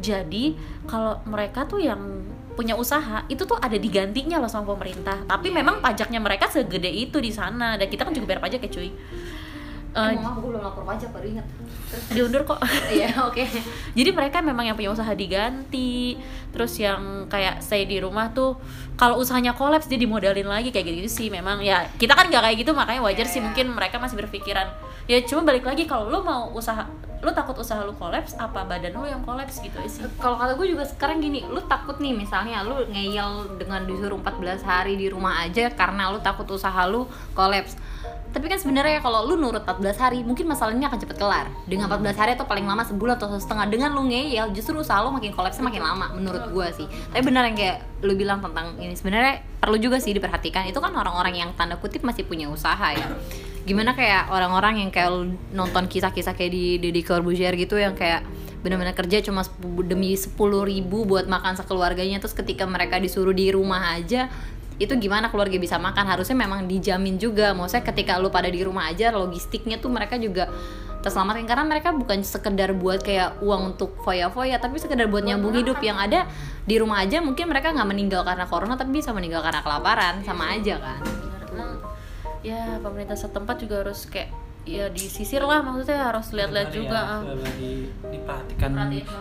Jadi 0.00 0.54
kalau 0.86 1.18
mereka 1.26 1.66
tuh 1.66 1.80
yang 1.82 2.24
punya 2.54 2.76
usaha 2.76 3.24
itu 3.32 3.48
tuh 3.48 3.56
ada 3.56 3.74
digantinya 3.80 4.36
loh 4.36 4.52
sama 4.52 4.76
pemerintah. 4.76 5.24
Tapi 5.24 5.48
memang 5.48 5.80
pajaknya 5.80 6.20
mereka 6.20 6.46
segede 6.46 6.92
itu 6.92 7.18
di 7.18 7.32
sana 7.32 7.80
dan 7.80 7.88
kita 7.88 8.04
kan 8.04 8.12
juga 8.12 8.36
bayar 8.36 8.44
pajak 8.44 8.68
ya 8.68 8.70
cuy 8.70 8.90
Eh, 9.90 10.14
maaf 10.22 10.38
gue 10.38 10.54
belum 10.54 10.62
lapor 10.62 10.86
pajak 10.86 11.10
baru 11.10 11.26
ingat. 11.34 11.46
Terus 11.90 12.04
diundur 12.14 12.42
kok. 12.46 12.62
Iya 12.94 13.10
oke. 13.26 13.42
Jadi 13.98 14.10
mereka 14.14 14.38
memang 14.38 14.62
yang 14.62 14.78
punya 14.78 14.94
usaha 14.94 15.10
diganti. 15.10 16.14
Terus 16.54 16.78
yang 16.78 17.26
kayak 17.26 17.58
stay 17.58 17.90
di 17.90 17.98
rumah 17.98 18.30
tuh 18.30 18.54
kalau 18.94 19.18
usahanya 19.18 19.50
kolaps 19.58 19.90
dia 19.90 19.98
dimodalin 19.98 20.46
lagi. 20.46 20.70
Kayak 20.70 21.02
gitu, 21.02 21.10
sih 21.10 21.26
memang. 21.26 21.58
Ya 21.58 21.90
kita 21.98 22.14
kan 22.14 22.30
nggak 22.30 22.38
kayak 22.38 22.56
gitu 22.62 22.70
makanya 22.70 23.02
wajar 23.02 23.26
Iya, 23.26 23.32
sih 23.34 23.40
iya. 23.42 23.46
mungkin 23.50 23.66
mereka 23.74 23.98
masih 23.98 24.14
berpikiran. 24.14 24.70
Ya 25.10 25.18
cuma 25.26 25.42
balik 25.42 25.66
lagi 25.66 25.90
kalau 25.90 26.06
lu 26.06 26.22
mau 26.22 26.54
usaha 26.54 26.86
lu 27.20 27.28
takut 27.36 27.52
usaha 27.60 27.84
lu 27.84 27.92
kolaps 28.00 28.32
apa 28.40 28.64
badan 28.64 28.96
lu 28.96 29.04
yang 29.04 29.20
kolaps 29.26 29.60
gitu 29.60 29.76
sih? 29.84 30.06
Kalau 30.16 30.40
kata 30.40 30.56
gue 30.56 30.72
juga 30.72 30.88
sekarang 30.88 31.20
gini 31.20 31.44
lu 31.44 31.60
takut 31.68 32.00
nih 32.00 32.16
misalnya 32.16 32.64
lu 32.64 32.80
ngeyel 32.88 33.60
dengan 33.60 33.84
disuruh 33.84 34.16
14 34.16 34.64
hari 34.64 34.96
di 34.96 35.12
rumah 35.12 35.44
aja 35.44 35.68
karena 35.68 36.08
lu 36.08 36.22
takut 36.24 36.48
usaha 36.48 36.88
lu 36.88 37.04
kolaps 37.36 37.76
tapi 38.30 38.46
kan 38.46 38.62
sebenarnya 38.62 39.02
kalau 39.02 39.26
lu 39.26 39.34
nurut 39.34 39.66
14 39.66 39.82
hari 39.98 40.18
mungkin 40.22 40.46
masalahnya 40.46 40.86
akan 40.86 41.02
cepet 41.02 41.18
kelar. 41.18 41.50
Dengan 41.66 41.90
14 41.90 42.14
hari 42.14 42.30
atau 42.38 42.46
paling 42.46 42.62
lama 42.62 42.86
sebulan 42.86 43.18
atau 43.18 43.34
setengah 43.34 43.66
dengan 43.66 43.90
lu 43.90 44.06
ngeyel 44.06 44.54
justru 44.54 44.78
usaha 44.78 45.02
lu 45.02 45.10
makin 45.10 45.34
kolapsnya 45.34 45.66
makin 45.66 45.82
lama 45.82 46.14
menurut 46.14 46.46
gue 46.54 46.66
sih. 46.78 46.86
Tapi 46.86 47.22
benar 47.26 47.50
yang 47.50 47.58
kayak 47.58 48.06
lu 48.06 48.14
bilang 48.14 48.38
tentang 48.38 48.78
ini 48.78 48.94
sebenarnya 48.94 49.42
perlu 49.58 49.82
juga 49.82 49.98
sih 49.98 50.14
diperhatikan. 50.14 50.70
Itu 50.70 50.78
kan 50.78 50.94
orang-orang 50.94 51.34
yang 51.42 51.50
tanda 51.58 51.74
kutip 51.74 52.06
masih 52.06 52.22
punya 52.22 52.46
usaha 52.46 52.94
ya. 52.94 53.06
Gimana 53.66 53.98
kayak 53.98 54.30
orang-orang 54.30 54.86
yang 54.86 54.90
kayak 54.94 55.10
lu 55.10 55.34
nonton 55.50 55.90
kisah-kisah 55.90 56.38
kayak 56.38 56.52
di 56.54 56.78
Deddy 56.78 57.02
Corbuzier 57.02 57.58
gitu 57.58 57.82
yang 57.82 57.98
kayak 57.98 58.22
benar-benar 58.60 58.92
kerja 58.92 59.24
cuma 59.24 59.40
demi 59.88 60.12
sepuluh 60.14 60.68
ribu 60.68 61.08
buat 61.08 61.24
makan 61.24 61.56
sekeluarganya 61.56 62.20
terus 62.20 62.36
ketika 62.36 62.68
mereka 62.68 63.00
disuruh 63.00 63.32
di 63.32 63.48
rumah 63.48 63.96
aja 63.96 64.28
itu 64.80 64.96
gimana 64.96 65.28
keluarga 65.28 65.60
bisa 65.60 65.76
makan? 65.76 66.08
Harusnya 66.08 66.32
memang 66.40 66.64
dijamin 66.64 67.20
juga. 67.20 67.52
Maksudnya 67.52 67.84
ketika 67.84 68.16
lu 68.16 68.32
pada 68.32 68.48
di 68.48 68.64
rumah 68.64 68.88
aja 68.88 69.12
logistiknya 69.12 69.76
tuh 69.76 69.92
mereka 69.92 70.16
juga 70.16 70.48
terselamatkan. 71.04 71.44
Karena 71.44 71.64
mereka 71.68 71.92
bukan 71.92 72.24
sekedar 72.24 72.72
buat 72.72 73.04
kayak 73.04 73.44
uang 73.44 73.76
untuk 73.76 74.00
foya-foya 74.00 74.56
tapi 74.56 74.80
sekedar 74.80 75.04
buat 75.12 75.20
nyambung 75.20 75.52
hidup. 75.52 75.76
yang 75.84 76.00
ada 76.00 76.24
di 76.64 76.80
rumah 76.80 77.04
aja 77.04 77.20
mungkin 77.20 77.52
mereka 77.52 77.76
nggak 77.76 77.88
meninggal 77.88 78.24
karena 78.24 78.48
corona 78.48 78.80
tapi 78.80 79.04
bisa 79.04 79.12
meninggal 79.12 79.44
karena 79.44 79.60
kelaparan. 79.60 80.24
Sama 80.24 80.56
aja 80.56 80.80
kan. 80.80 81.00
Ya 82.40 82.80
pemerintah 82.80 83.20
setempat 83.20 83.60
juga 83.60 83.84
harus 83.84 84.08
kayak 84.08 84.32
ya 84.72 84.86
disisir 84.88 85.42
lah 85.42 85.58
maksudnya 85.60 85.98
harus 86.04 86.30
lihat-lihat 86.30 86.70
juga 86.70 86.94
ya, 86.94 87.12
ah. 87.12 87.20
benar 87.24 87.52
di- 87.54 87.88
diperhatikan 88.06 88.70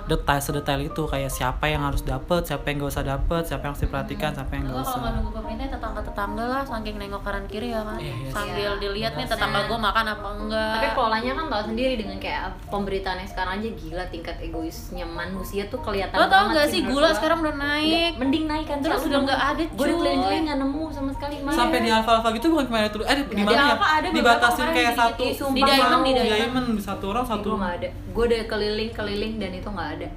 detail 0.05 0.39
sedetail 0.39 0.81
itu 0.81 1.01
kayak 1.03 1.29
siapa 1.29 1.65
yang 1.65 1.81
harus 1.81 2.01
dapet 2.01 2.41
siapa 2.43 2.65
yang 2.65 2.77
gak 2.79 2.91
usah 2.91 3.05
dapet 3.07 3.41
siapa 3.43 3.61
yang 3.61 3.71
harus 3.73 3.83
diperhatikan 3.83 4.29
siapa 4.31 4.51
yang 4.51 4.63
Enggak 4.63 4.75
gak 4.75 4.79
kalau 4.79 4.89
usah. 4.89 4.99
nggak 4.99 5.13
nunggu 5.15 5.31
pemerintah 5.33 5.67
tetangga-tetangga 5.69 6.45
lah 6.45 6.61
saking 6.61 6.95
nengok 6.97 7.21
kanan 7.21 7.45
kiri 7.45 7.69
ya 7.69 7.81
kan? 7.81 7.97
Iya, 7.97 8.13
iya. 8.13 8.29
sambil 8.29 8.69
Iya. 8.69 8.79
dilihat 8.79 9.13
nih 9.15 9.25
tetangga 9.25 9.59
gue 9.65 9.79
makan 9.79 10.05
apa 10.07 10.27
enggak. 10.35 10.73
Tapi 10.75 10.87
polanya 10.93 11.31
kan 11.33 11.45
tau 11.49 11.63
sendiri 11.65 11.93
dengan 11.95 12.17
kayak 12.19 12.41
pemberitaan 12.69 13.17
yang 13.17 13.29
sekarang 13.29 13.53
aja 13.57 13.69
gila 13.71 14.03
tingkat 14.07 14.35
egoisnya 14.39 15.05
manusia 15.05 15.63
tuh 15.67 15.79
kelihatan 15.79 16.15
lo 16.15 16.25
tau 16.27 16.45
nggak 16.49 16.67
sih 16.67 16.81
gula 16.83 17.09
sekarang 17.11 17.37
udah 17.39 17.55
naik. 17.55 18.11
Mending 18.17 18.45
naik 18.45 18.65
kan 18.67 18.77
Terus 18.79 19.01
udah 19.05 19.19
nggak 19.23 19.39
ada, 19.39 19.63
gue 19.63 19.75
keliling-keliling 19.79 20.43
nggak 20.45 20.59
nemu 20.59 20.83
sama 20.91 21.11
sekali 21.11 21.35
Mas. 21.41 21.53
sampai 21.55 21.79
di 21.79 21.89
alfa 21.89 22.11
alfa 22.19 22.29
gitu 22.31 22.45
bukan 22.49 22.65
kemarin 22.67 22.87
itu 22.87 22.99
eh 23.01 23.15
di 23.15 23.23
Di 23.29 23.43
mana 23.43 23.61
ya? 23.63 23.75
Kemarin 23.79 24.69
kayak 24.69 24.93
satu 24.95 25.23
sumpah 25.39 25.55
di 25.55 25.61
Diamond, 25.63 25.91
mau, 25.95 26.03
di 26.03 26.11
Diamond. 26.11 26.35
Diamond, 26.35 26.67
satu 26.77 27.05
orang 27.09 27.25
satu 27.25 27.47
gue 27.47 27.57
nggak 27.57 27.75
ada. 27.79 27.89
Gue 28.11 28.23
udah 28.27 28.41
keliling-keliling 28.45 29.33
dan 29.39 29.51
itu 29.55 29.69
nggak 29.71 29.89
ada. 29.95 30.07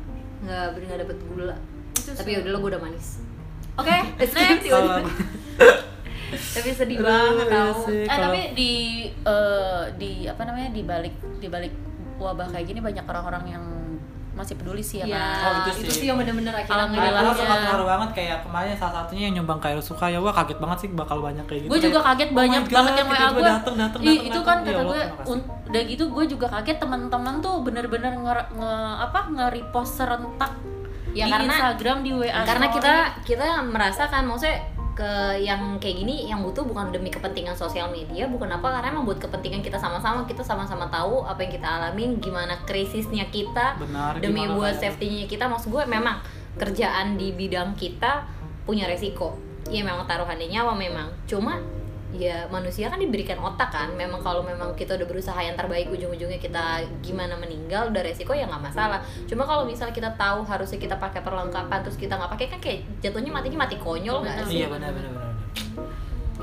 Nggak 0.42 0.62
nggak 0.82 0.98
dapet 1.06 1.18
gula. 1.30 1.56
Tapi 1.94 2.28
ya 2.28 2.38
udah 2.42 2.50
lo 2.50 2.58
gue 2.58 2.70
udah 2.74 2.82
manis. 2.82 3.06
Oke 3.78 3.96
next. 4.18 4.34
Kalau- 4.66 5.06
tapi 6.32 6.68
sedih 6.72 6.98
banget 6.98 7.46
iya 7.46 7.54
tau. 7.68 7.80
eh 7.86 8.06
Kalau- 8.08 8.32
tapi 8.32 8.40
di 8.56 8.72
eh, 9.12 9.82
di 10.00 10.12
apa 10.24 10.42
namanya 10.42 10.72
di 10.72 10.82
balik 10.82 11.14
di 11.38 11.48
balik 11.48 11.72
wabah 12.16 12.48
kayak 12.48 12.66
gini 12.66 12.80
banyak 12.80 13.04
orang-orang 13.04 13.44
yang 13.48 13.64
masih 14.32 14.54
peduli 14.54 14.80
sih 14.80 14.98
ya, 14.98 15.06
ya 15.06 15.20
kan 15.36 15.44
Oh, 15.44 15.52
itu 15.68 15.70
itu, 15.78 15.90
sih. 15.90 15.98
sih 15.98 16.06
yang 16.08 16.16
bener-bener 16.16 16.50
akhirnya 16.50 16.72
Alhamdulillah. 16.74 17.20
Aku 17.20 17.28
Iya. 17.28 17.36
suka 17.38 17.54
terharu 17.58 17.84
banget 17.84 18.10
kayak 18.12 18.36
kemarin 18.42 18.72
salah 18.74 18.94
satunya 18.98 19.22
yang 19.22 19.34
nyumbang 19.36 19.58
kayak 19.58 19.78
suka 19.78 20.04
ya 20.06 20.18
wah 20.18 20.32
kaget 20.32 20.58
banget 20.58 20.78
sih 20.78 20.88
bakal 20.90 21.18
banyak 21.18 21.44
kayak 21.44 21.60
gitu. 21.62 21.70
gue 21.70 21.80
juga 21.82 22.00
kaget 22.02 22.28
oh 22.28 22.34
banyak 22.34 22.58
my 22.58 22.64
God, 22.64 22.74
banget 22.74 22.92
yang 22.92 23.06
WA 23.06 23.12
tiba-tiba 23.12 23.32
gue 23.34 23.44
dateng, 23.46 23.74
dateng, 23.76 24.00
Ih, 24.00 24.08
dateng, 24.08 24.26
itu 24.26 24.40
kan 24.40 24.56
Ya 24.58 24.72
kata 24.72 24.82
gue 24.82 25.00
udah 25.68 25.82
gitu 25.84 26.04
gue 26.06 26.24
juga 26.26 26.46
kaget 26.50 26.76
teman-teman 26.78 27.34
tuh 27.38 27.54
bener-bener 27.60 28.12
nge, 28.14 28.34
nge- 28.50 28.96
apa 29.02 29.20
nge-repost 29.28 29.92
serentak 29.94 30.52
Ya, 31.12 31.28
di 31.28 31.30
karena- 31.30 31.44
Instagram 31.46 31.96
di 32.00 32.10
WA 32.10 32.40
karena 32.42 32.66
kita 32.68 32.94
kita 33.22 33.46
merasakan 33.62 34.24
maksudnya 34.24 34.64
ke 34.92 35.40
yang 35.40 35.80
kayak 35.80 36.04
gini 36.04 36.28
yang 36.28 36.44
butuh 36.44 36.62
bukan 36.68 36.92
demi 36.92 37.08
kepentingan 37.08 37.56
sosial 37.56 37.88
media 37.88 38.28
bukan 38.28 38.48
apa 38.52 38.68
karena 38.68 38.92
emang 38.92 39.08
buat 39.08 39.16
kepentingan 39.16 39.64
kita 39.64 39.80
sama-sama 39.80 40.28
kita 40.28 40.44
sama-sama 40.44 40.84
tahu 40.92 41.24
apa 41.24 41.40
yang 41.40 41.52
kita 41.56 41.68
alamin 41.68 42.20
gimana 42.20 42.60
krisisnya 42.68 43.24
kita 43.32 43.80
Benar, 43.80 44.20
demi 44.20 44.44
gimana 44.44 44.56
buat 44.56 44.74
safety-nya 44.76 45.26
kita. 45.26 45.48
Maksud 45.48 45.72
gue 45.72 45.84
memang 45.88 46.20
kerjaan 46.60 47.16
di 47.16 47.32
bidang 47.32 47.72
kita 47.74 48.28
punya 48.68 48.84
resiko. 48.84 49.34
Ya 49.72 49.80
memang 49.82 50.04
taruhannya 50.04 50.52
nyawa 50.52 50.76
memang. 50.76 51.08
Cuma 51.24 51.58
ya 52.12 52.44
manusia 52.52 52.92
kan 52.92 53.00
diberikan 53.00 53.40
otak 53.40 53.72
kan. 53.72 53.88
Memang 53.96 54.20
kalau 54.20 54.44
memang 54.44 54.76
kita 54.76 54.94
udah 55.00 55.08
berusaha 55.08 55.40
yang 55.40 55.56
terbaik 55.56 55.88
ujung-ujungnya 55.88 56.38
kita 56.38 56.84
gimana 57.00 57.34
meninggal 57.40 57.88
udah 57.88 58.02
resiko 58.04 58.36
ya 58.36 58.44
nggak 58.46 58.72
masalah. 58.72 59.00
Cuma 59.24 59.48
kalau 59.48 59.64
misalnya 59.64 59.96
kita 59.96 60.10
tahu 60.14 60.44
harusnya 60.44 60.78
kita 60.78 60.96
pakai 61.00 61.24
perlengkapan 61.24 61.80
terus 61.80 61.96
kita 61.96 62.14
nggak 62.20 62.32
pakai 62.36 62.46
kan 62.52 62.60
kayak 62.60 62.80
jatuhnya 63.00 63.32
matinya 63.32 63.64
mati 63.64 63.76
konyol 63.80 64.22
nggak 64.22 64.46
sih? 64.46 64.62
Iya 64.62 64.68
benar 64.68 64.92
benar 64.92 65.31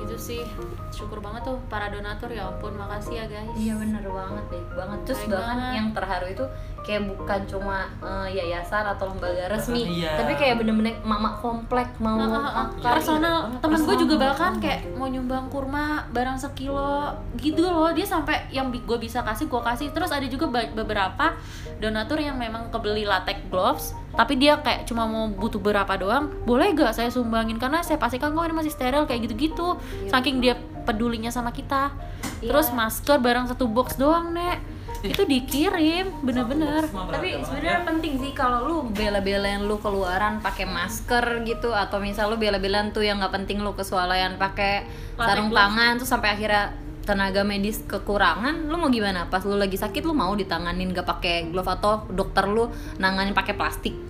gitu 0.10 0.18
sih 0.18 0.42
syukur 0.90 1.22
banget 1.22 1.46
tuh 1.46 1.62
para 1.70 1.86
donatur 1.88 2.28
ya 2.28 2.50
ampun 2.50 2.74
makasih 2.74 3.14
ya 3.16 3.26
guys 3.28 3.54
Iya 3.54 3.78
bener 3.78 4.02
banget 4.02 4.46
deh 4.50 4.64
banget 4.74 5.00
terus 5.06 5.22
Baik 5.22 5.32
bahkan 5.32 5.58
banget. 5.60 5.74
yang 5.76 5.88
terharu 5.94 6.26
itu 6.28 6.46
kayak 6.80 7.02
bukan 7.08 7.40
cuma 7.46 7.78
eh, 8.02 8.28
yayasan 8.34 8.86
atau 8.88 9.06
lembaga 9.08 9.46
resmi 9.48 10.02
Iya. 10.02 10.18
tapi 10.18 10.34
kayak 10.34 10.58
bener-bener 10.58 10.98
mama 11.04 11.38
komplek 11.38 11.94
mau 12.00 12.18
Ah, 12.18 12.26
ah, 12.26 12.34
ah. 12.34 12.66
makan. 12.66 12.90
personal 12.90 13.38
banget, 13.46 13.62
temen 13.62 13.80
gue 13.84 13.96
juga 14.00 14.16
bahkan 14.20 14.52
kayak 14.58 14.82
mau 14.92 15.06
nyumbang 15.06 15.46
kurma 15.48 15.86
barang 16.10 16.38
sekilo 16.38 17.14
gitu 17.38 17.62
loh 17.62 17.94
dia 17.94 18.04
sampai 18.04 18.50
yang 18.50 18.74
gue 18.74 18.98
bisa 18.98 19.22
kasih 19.22 19.46
gue 19.46 19.62
kasih 19.62 19.94
terus 19.94 20.10
ada 20.10 20.26
juga 20.26 20.50
beberapa 20.74 21.38
donatur 21.78 22.18
yang 22.18 22.34
memang 22.36 22.74
kebeli 22.74 23.06
latex 23.06 23.38
gloves 23.48 23.94
tapi 24.20 24.36
dia 24.36 24.60
kayak 24.60 24.84
cuma 24.84 25.08
mau 25.08 25.32
butuh 25.32 25.64
berapa 25.64 25.96
doang 25.96 26.28
boleh 26.44 26.76
gak 26.76 26.92
saya 26.92 27.08
sumbangin? 27.08 27.56
Karena 27.56 27.80
saya 27.80 27.96
pastikan 27.96 28.36
kok 28.36 28.44
ini 28.44 28.52
masih 28.52 28.76
steril 28.76 29.08
kayak 29.08 29.32
gitu-gitu. 29.32 29.80
Saking 30.12 30.44
dia 30.44 30.60
pedulinya 30.84 31.32
sama 31.32 31.56
kita. 31.56 31.96
Iya. 32.44 32.52
terus 32.52 32.72
masker 32.76 33.16
barang 33.24 33.48
satu 33.48 33.72
box 33.72 33.96
doang 33.96 34.36
nek. 34.36 34.60
Itu 35.00 35.24
dikirim 35.24 36.20
bener-bener. 36.20 36.84
Tapi 36.92 37.40
sebenarnya 37.48 37.88
penting 37.88 38.20
sih 38.20 38.32
kalau 38.36 38.68
lu 38.68 38.78
bela-belain 38.92 39.64
lu 39.64 39.80
keluaran 39.80 40.44
pakai 40.44 40.68
masker 40.68 41.48
gitu 41.48 41.72
atau 41.72 42.04
misal 42.04 42.28
lu 42.28 42.36
bela-belain 42.36 42.92
tuh 42.92 43.08
yang 43.08 43.24
nggak 43.24 43.32
penting 43.32 43.64
lu 43.64 43.72
kesualayan 43.72 44.36
pakai 44.36 44.84
sarung 45.16 45.56
tangan 45.56 45.96
tuh 45.96 46.08
sampai 46.08 46.36
akhirnya 46.36 46.76
tenaga 47.08 47.48
medis 47.48 47.80
kekurangan 47.88 48.68
lu 48.68 48.76
mau 48.76 48.92
gimana? 48.92 49.32
Pas 49.32 49.48
lu 49.48 49.56
lagi 49.56 49.80
sakit 49.80 50.04
lu 50.04 50.12
mau 50.12 50.36
ditanganin 50.36 50.92
gak 50.92 51.08
pakai 51.08 51.48
glove 51.48 51.72
atau 51.72 52.04
dokter 52.12 52.44
lu 52.52 52.68
nanganin 53.00 53.32
pakai 53.32 53.56
plastik 53.56 54.09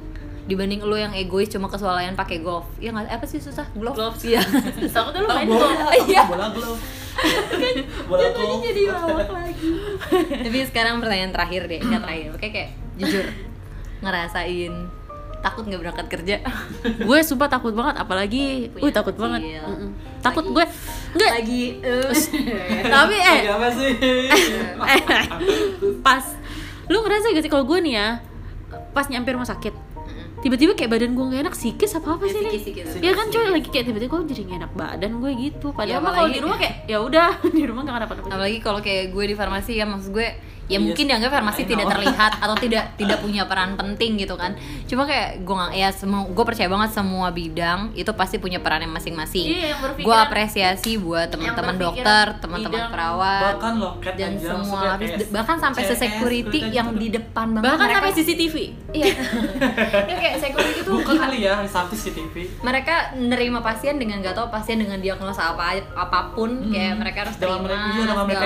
dibanding 0.49 0.81
lu 0.81 0.97
yang 0.97 1.13
egois 1.13 1.45
cuma 1.45 1.69
kesualayan 1.69 2.17
pakai 2.17 2.41
glove. 2.41 2.65
Ya 2.75 2.89
nggak? 2.89 3.05
Apa 3.07 3.25
sih 3.25 3.37
susah? 3.37 3.69
Glove? 3.71 3.93
Gloves. 3.93 4.25
iya. 4.25 4.41
Takut 4.97 5.13
lu 5.13 5.29
main 5.29 5.45
bola, 5.45 5.69
golf. 5.69 5.93
Iya. 6.09 6.23
bola 6.25 6.47
glove. 6.49 6.81
bola 8.09 8.25
glove. 8.27 8.61
jadi 8.65 8.81
lawak 8.89 9.29
lagi. 9.29 9.69
Tapi 10.49 10.57
sekarang 10.65 10.97
pertanyaan 10.97 11.29
terakhir 11.29 11.61
deh 11.65 11.79
nggak 11.79 12.01
terakhir. 12.01 12.29
Oke 12.33 12.47
kayak 12.49 12.69
jujur 12.97 13.25
ngerasain 13.99 14.73
takut 15.39 15.63
nggak 15.63 15.79
berangkat 15.79 16.07
kerja? 16.09 16.35
Gue 16.99 17.19
sumpah 17.21 17.47
takut 17.47 17.71
banget 17.71 17.95
apalagi 17.95 18.67
Punya 18.73 18.83
uh 18.83 18.91
takut 18.91 19.13
kecil. 19.13 19.23
banget 19.23 19.41
takut 20.19 20.43
Lagi- 20.43 20.51
gue 20.51 20.65
enggak 21.09 21.31
lagi 21.31 21.63
eh, 21.79 22.11
tapi 22.85 23.15
eh. 23.15 23.39
apa 23.47 23.67
sih? 23.71 23.91
pas 25.99 26.23
lu 26.85 26.97
ngerasa 26.99 27.31
gak 27.31 27.39
sih 27.39 27.51
kalau 27.51 27.63
gue 27.63 27.79
nih 27.79 27.93
ya 27.95 28.07
pas 28.91 29.05
nyampe 29.07 29.31
rumah 29.31 29.47
sakit 29.47 29.71
tiba-tiba 30.39 30.71
kayak 30.71 30.89
badan 30.89 31.11
gue 31.11 31.25
gak 31.27 31.41
enak 31.41 31.55
sikis 31.55 31.91
apa 31.93 32.15
apa 32.15 32.23
Ya, 32.23 32.31
sih 32.31 32.39
nih 32.39 32.51
sikis, 32.53 32.63
sikis. 32.87 32.87
ya 32.99 33.11
kan 33.11 33.25
coy 33.27 33.45
lagi 33.49 33.67
kayak 33.67 33.85
tiba-tiba 33.85 34.13
gue 34.13 34.27
jadi 34.29 34.41
gak 34.45 34.57
enak 34.57 34.71
badan 34.73 35.11
gue 35.17 35.31
gitu. 35.37 35.67
Padahal 35.69 35.91
Ya, 35.91 35.97
mah 35.99 36.11
kalau 36.13 36.29
di 36.29 36.39
rumah 36.39 36.57
kayak 36.57 36.75
ya 36.85 36.97
udah 36.99 37.29
di 37.57 37.63
rumah 37.63 37.81
gak 37.83 37.95
kenapa-napa 37.97 38.27
apalagi 38.29 38.57
kalau 38.59 38.79
kayak 38.79 39.05
gue 39.09 39.23
di 39.25 39.35
farmasi 39.35 39.71
ya 39.73 39.85
maksud 39.85 40.11
gue 40.11 40.27
ya 40.69 40.77
Iya 40.77 40.79
mungkin 40.79 41.05
dianggap 41.09 41.31
farmasi 41.33 41.65
tidak 41.65 41.89
terlihat 41.89 42.31
atau 42.37 42.55
tidak 42.63 42.93
tidak 42.93 43.17
punya 43.19 43.43
peran 43.43 43.73
penting 43.73 44.15
gitu 44.15 44.37
kan. 44.37 44.53
Cuma 44.85 45.03
kayak 45.03 45.41
gue 45.41 45.55
nggak 45.55 45.73
ya 45.73 45.89
semua 45.89 46.29
gue 46.29 46.45
percaya 46.45 46.69
banget 46.69 46.89
semua 46.93 47.27
bidang 47.29 47.89
itu 47.93 48.11
pasti 48.13 48.37
punya 48.37 48.61
peran 48.61 48.85
yang 48.85 48.93
masing-masing. 48.93 49.49
Iya, 49.49 49.73
yang 49.73 49.79
berpikiran- 49.81 50.05
gue 50.05 50.15
apresiasi 50.15 50.91
buat 50.95 51.27
teman-teman 51.27 51.75
dokter 51.75 52.25
teman-teman 52.37 52.81
perawat 52.87 53.57
Bahkan 53.57 53.73
loket 53.75 54.13
dan 54.13 54.33
semua 54.37 54.95
kayak 54.95 55.29
bahkan 55.29 55.57
sampai 55.57 55.81
se 55.83 55.95
CS, 55.95 55.99
security 55.99 56.59
udah 56.61 56.71
yang 56.71 56.87
gitu. 56.93 56.99
di 56.99 57.07
depan 57.11 57.47
banget 57.49 57.65
bahkan 57.65 57.79
mereka- 57.81 57.97
sampai 57.99 58.11
CCTV 58.13 58.55
iya. 58.93 59.13
Ya 60.09 60.15
kayak 60.15 60.35
security 60.37 60.79
itu 60.79 60.91
Bukan 60.91 61.15
kali 61.17 61.37
ya, 61.41 61.53
Sabtu 61.65 61.95
CCTV. 61.95 62.35
mereka 62.61 62.95
nerima 63.15 63.59
pasien 63.59 63.97
dengan 63.97 64.21
gak 64.21 64.35
tau 64.35 64.47
pasien 64.49 64.77
dengan 64.77 64.99
diagnosa 64.99 65.53
apa 65.53 65.81
apa 65.95 66.19
pun 66.33 66.69
kayak 66.69 66.93
mereka 66.97 67.17
harus 67.25 67.35
terima 67.37 67.57
mereka, 67.59 67.79
iya, 67.79 68.03
dengan 68.05 68.25
mereka 68.25 68.45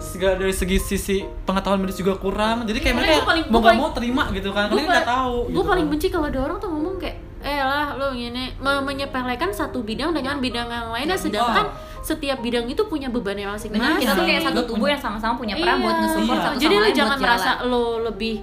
segala 0.00 0.32
kayak 0.32 0.38
dari 0.38 0.54
segi 0.54 0.78
sisi 0.78 1.18
pengetahuan 1.42 1.78
medis 1.78 1.96
juga 1.96 2.14
kurang. 2.14 2.62
Jadi 2.62 2.78
kayak 2.78 2.94
Iya, 2.94 3.00
mereka 3.00 3.14
paling- 3.22 3.46
mau 3.48 3.60
paling- 3.60 3.78
mau 3.78 3.90
terima 3.90 4.22
gitu 4.30 4.50
kan. 4.50 4.66
karena 4.66 4.82
nggak 4.88 5.06
tahu 5.06 5.34
gue 5.42 5.52
gitu 5.52 5.66
paling 5.66 5.84
kan. 5.84 5.92
benci 5.92 6.06
kalau 6.08 6.26
ada 6.26 6.40
orang 6.40 6.56
tuh 6.56 6.68
ngomong 6.68 6.96
kayak 6.96 7.16
eh 7.40 7.60
lah 7.60 7.92
lo 7.94 8.06
gini. 8.10 8.44
Me- 8.56 8.80
menyepelekan 8.82 9.50
satu 9.50 9.80
bidang 9.80 10.10
dengan 10.10 10.38
bidang 10.38 10.64
yang 10.66 10.88
lainnya 10.88 11.14
sedangkan 11.14 11.68
setiap 12.00 12.38
bidang 12.38 12.64
itu 12.64 12.82
punya 12.84 13.08
bebannya 13.08 13.44
masing-masing. 13.46 13.80
Benar, 13.82 13.96
kita 13.98 14.12
tuh 14.12 14.24
kayak 14.24 14.40
Iya. 14.40 14.48
satu 14.48 14.60
tubuh 14.66 14.88
yang 14.88 14.96
sama-sama 14.98 15.34
punya 15.34 15.54
peran 15.54 15.76
buat 15.78 15.96
nge-support 15.98 16.34
Iya. 16.34 16.46
satu 16.46 16.56
jadi 16.58 16.76
lain 16.78 16.94
jangan 16.94 17.18
merasa 17.18 17.50
lo 17.62 17.84
lebih 18.02 18.34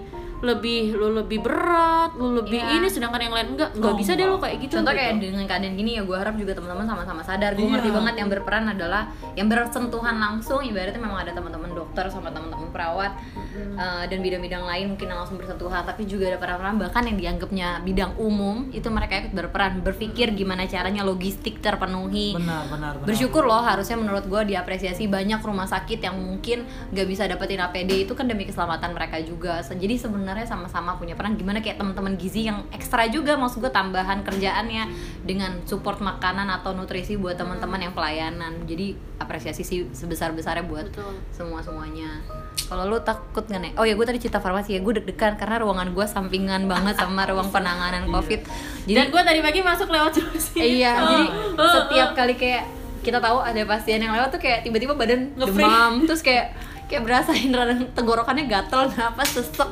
lebih 0.42 0.94
lo 0.94 1.14
lebih 1.14 1.40
berat 1.40 2.12
lo 2.14 2.34
lebih 2.36 2.58
Iya. 2.58 2.78
ini 2.78 2.88
sedangkan 2.88 3.22
yang 3.22 3.32
lain 3.32 3.48
enggak. 3.54 3.70
Nggak 3.74 3.94
Oh, 3.94 3.98
bisa 3.98 4.12
deh 4.14 4.26
lo 4.26 4.36
enggak. 4.36 4.44
kayak 4.44 4.58
gitu. 4.60 4.74
Contoh 4.76 4.92
gitu. 4.92 5.00
kayak 5.00 5.14
dengan 5.18 5.46
keadaan 5.46 5.74
gini 5.76 5.92
ya 5.94 6.02
gue 6.02 6.18
harap 6.18 6.36
juga 6.36 6.52
teman-teman 6.52 6.86
sama-sama 6.88 7.22
sadar. 7.22 7.52
Gue 7.54 7.64
Iya. 7.64 7.72
ngerti 7.78 7.90
banget 7.92 8.16
yang 8.18 8.30
berperan 8.30 8.66
adalah 8.68 9.02
yang 9.34 9.48
bersentuhan 9.48 10.16
langsung. 10.18 10.60
Ibaratnya 10.62 10.98
memang 10.98 11.20
ada 11.20 11.32
teman-teman 11.32 11.72
dokter 11.72 12.06
sama 12.10 12.30
teman-teman 12.30 12.70
perawat 12.70 13.12
eh, 13.54 14.04
dan 14.06 14.20
bidang-bidang 14.20 14.64
lain 14.64 14.86
mungkin 14.90 15.06
yang 15.06 15.20
langsung 15.20 15.38
bersentuhan. 15.38 15.84
Tapi 15.84 16.04
juga 16.04 16.26
ada 16.26 16.38
peran-peran 16.38 16.76
bahkan 16.78 17.04
yang 17.04 17.18
dianggapnya 17.18 17.82
bidang 17.82 18.18
umum 18.18 18.66
itu 18.72 18.90
mereka 18.90 19.22
ikut 19.22 19.32
berperan. 19.32 19.82
Berpikir 19.82 20.34
gimana 20.34 20.66
caranya 20.66 21.04
logistik 21.04 21.62
terpenuhi. 21.62 22.34
Benar 22.34 22.66
benar 22.68 22.94
benar. 22.98 23.06
Bersyukur 23.06 23.44
loh 23.44 23.62
harusnya 23.62 23.94
menurut 23.94 24.26
gue 24.26 24.42
diapresiasi 24.48 25.06
banyak 25.06 25.38
rumah 25.40 25.68
sakit 25.68 26.00
yang 26.00 26.18
mungkin 26.18 26.64
gak 26.90 27.06
bisa 27.06 27.24
dapetin 27.26 27.60
APD 27.60 28.02
itu 28.02 28.14
kan 28.14 28.26
demi 28.26 28.44
keselamatan 28.44 28.92
mereka 28.92 29.22
juga. 29.22 29.60
Jadi 29.62 29.96
sebenarnya 29.96 30.30
sama-sama 30.48 30.96
punya 30.96 31.20
peran. 31.20 31.36
Gimana 31.36 31.60
kayak 31.60 31.80
teman-teman 31.80 32.16
gizi 32.16 32.48
yang 32.48 32.64
ekstra 32.72 33.12
juga 33.12 33.36
maksud 33.36 33.60
gue 33.60 33.72
tambahan 33.72 34.24
kerjaannya 34.24 34.84
dengan 35.28 35.60
support 35.68 36.00
makanan 36.00 36.48
atau 36.48 36.72
nutrisi 36.72 37.20
buat 37.20 37.36
teman-teman 37.36 37.92
yang 37.92 37.94
pelayanan. 37.94 38.64
Jadi 38.64 38.96
apresiasi 39.20 39.68
sih 39.68 39.92
sebesar 39.92 40.32
besarnya 40.32 40.64
buat 40.64 40.88
Betul. 40.90 41.14
semua 41.30 41.62
semuanya 41.62 42.24
kalau 42.72 42.88
lu 42.88 43.04
takut 43.04 43.44
nggak 43.44 43.62
nih 43.62 43.72
oh 43.76 43.84
ya 43.84 44.00
gue 44.00 44.06
tadi 44.08 44.20
cerita 44.24 44.40
farmasi 44.40 44.76
ya. 44.76 44.80
Gue 44.80 44.96
deg-degan 44.96 45.36
karena 45.36 45.60
ruangan 45.60 45.92
gue 45.92 46.06
sampingan 46.08 46.72
banget 46.72 46.96
sama 46.96 47.28
ruang 47.28 47.52
penanganan 47.56 48.08
covid. 48.08 48.48
Dan 48.88 48.88
jadi 48.88 49.12
gue 49.12 49.22
tadi 49.28 49.40
pagi 49.44 49.60
masuk 49.60 49.92
lewat 49.92 50.12
sih 50.40 50.80
Iya, 50.80 50.92
Oh, 50.96 51.08
jadi 51.12 51.26
oh, 51.60 51.72
setiap 51.76 52.10
oh. 52.12 52.16
kali 52.16 52.40
kayak 52.40 52.64
kita 53.02 53.18
tahu 53.18 53.42
ada 53.42 53.62
pasien 53.66 54.00
yang 54.00 54.14
lewat 54.14 54.30
tuh 54.30 54.40
kayak 54.40 54.62
tiba-tiba 54.62 54.94
badan 54.94 55.34
demam, 55.34 56.06
terus 56.06 56.22
kayak 56.22 56.54
kayak 56.92 57.02
berasain 57.02 57.48
radang 57.50 57.88
tenggorokannya 57.90 58.46
gatel, 58.46 58.92
napas 58.92 59.32
sesek, 59.32 59.70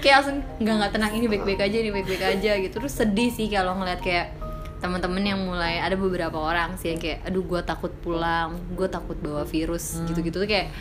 kayak 0.00 0.14
langsung 0.18 0.40
nggak 0.56 0.74
nggak 0.74 0.90
tenang 0.90 1.12
ini 1.12 1.26
baik-baik 1.28 1.60
aja, 1.60 1.76
ini 1.76 1.90
baik-baik 1.90 2.24
aja 2.24 2.52
gitu. 2.58 2.74
Terus 2.74 2.94
sedih 2.94 3.28
sih 3.28 3.46
kalau 3.46 3.76
ngeliat 3.76 4.00
kayak 4.00 4.32
teman-teman 4.78 5.22
yang 5.22 5.38
mulai 5.38 5.78
ada 5.78 5.94
beberapa 5.94 6.34
orang 6.34 6.74
sih 6.74 6.90
yang 6.90 6.98
kayak 6.98 7.22
aduh 7.22 7.38
gue 7.40 7.60
takut 7.62 7.94
pulang 7.96 8.56
gue 8.72 8.88
takut 8.88 9.14
bawa 9.16 9.44
virus 9.44 10.02
gitu-gitu 10.02 10.36
tuh 10.36 10.48
kayak 10.48 10.74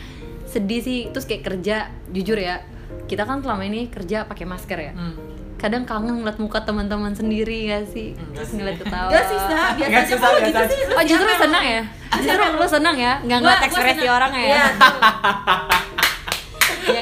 sedih 0.43 0.79
sih 0.79 0.99
terus 1.07 1.23
kayak 1.23 1.45
kerja 1.45 1.85
jujur 2.09 2.33
ya 2.35 2.65
kita 3.05 3.23
kan 3.23 3.39
selama 3.39 3.61
ini 3.61 3.85
kerja 3.87 4.25
pakai 4.25 4.43
masker 4.43 4.79
ya 4.81 4.91
Hmm. 4.91 5.13
kadang 5.55 5.85
kangen 5.85 6.17
ngeliat 6.17 6.35
muka 6.35 6.59
teman-teman 6.59 7.13
sendiri 7.13 7.69
gak 7.69 7.85
sih 7.87 8.17
terus 8.33 8.49
ngeliat 8.51 8.81
ketawa 8.81 9.05
Enggak 9.07 9.25
sih, 9.27 9.37
Sa. 9.37 9.53
Kalau 9.53 9.77
biasa 9.77 10.01
gitu 10.41 10.57
aja. 10.57 10.61
sih 10.65 10.79
Oh 10.89 11.03
justru 11.05 11.21
lu 11.23 11.35
senang 11.37 11.61
ya? 11.63 11.81
Justru 12.17 12.41
lu 12.51 12.67
senang 12.67 12.95
ya? 12.97 13.13
Nggak 13.19 13.37
Gua- 13.37 13.45
ngeliat 13.45 13.61
ekspresi 13.63 14.05
orangnya 14.07 14.41
ya? 14.49 14.63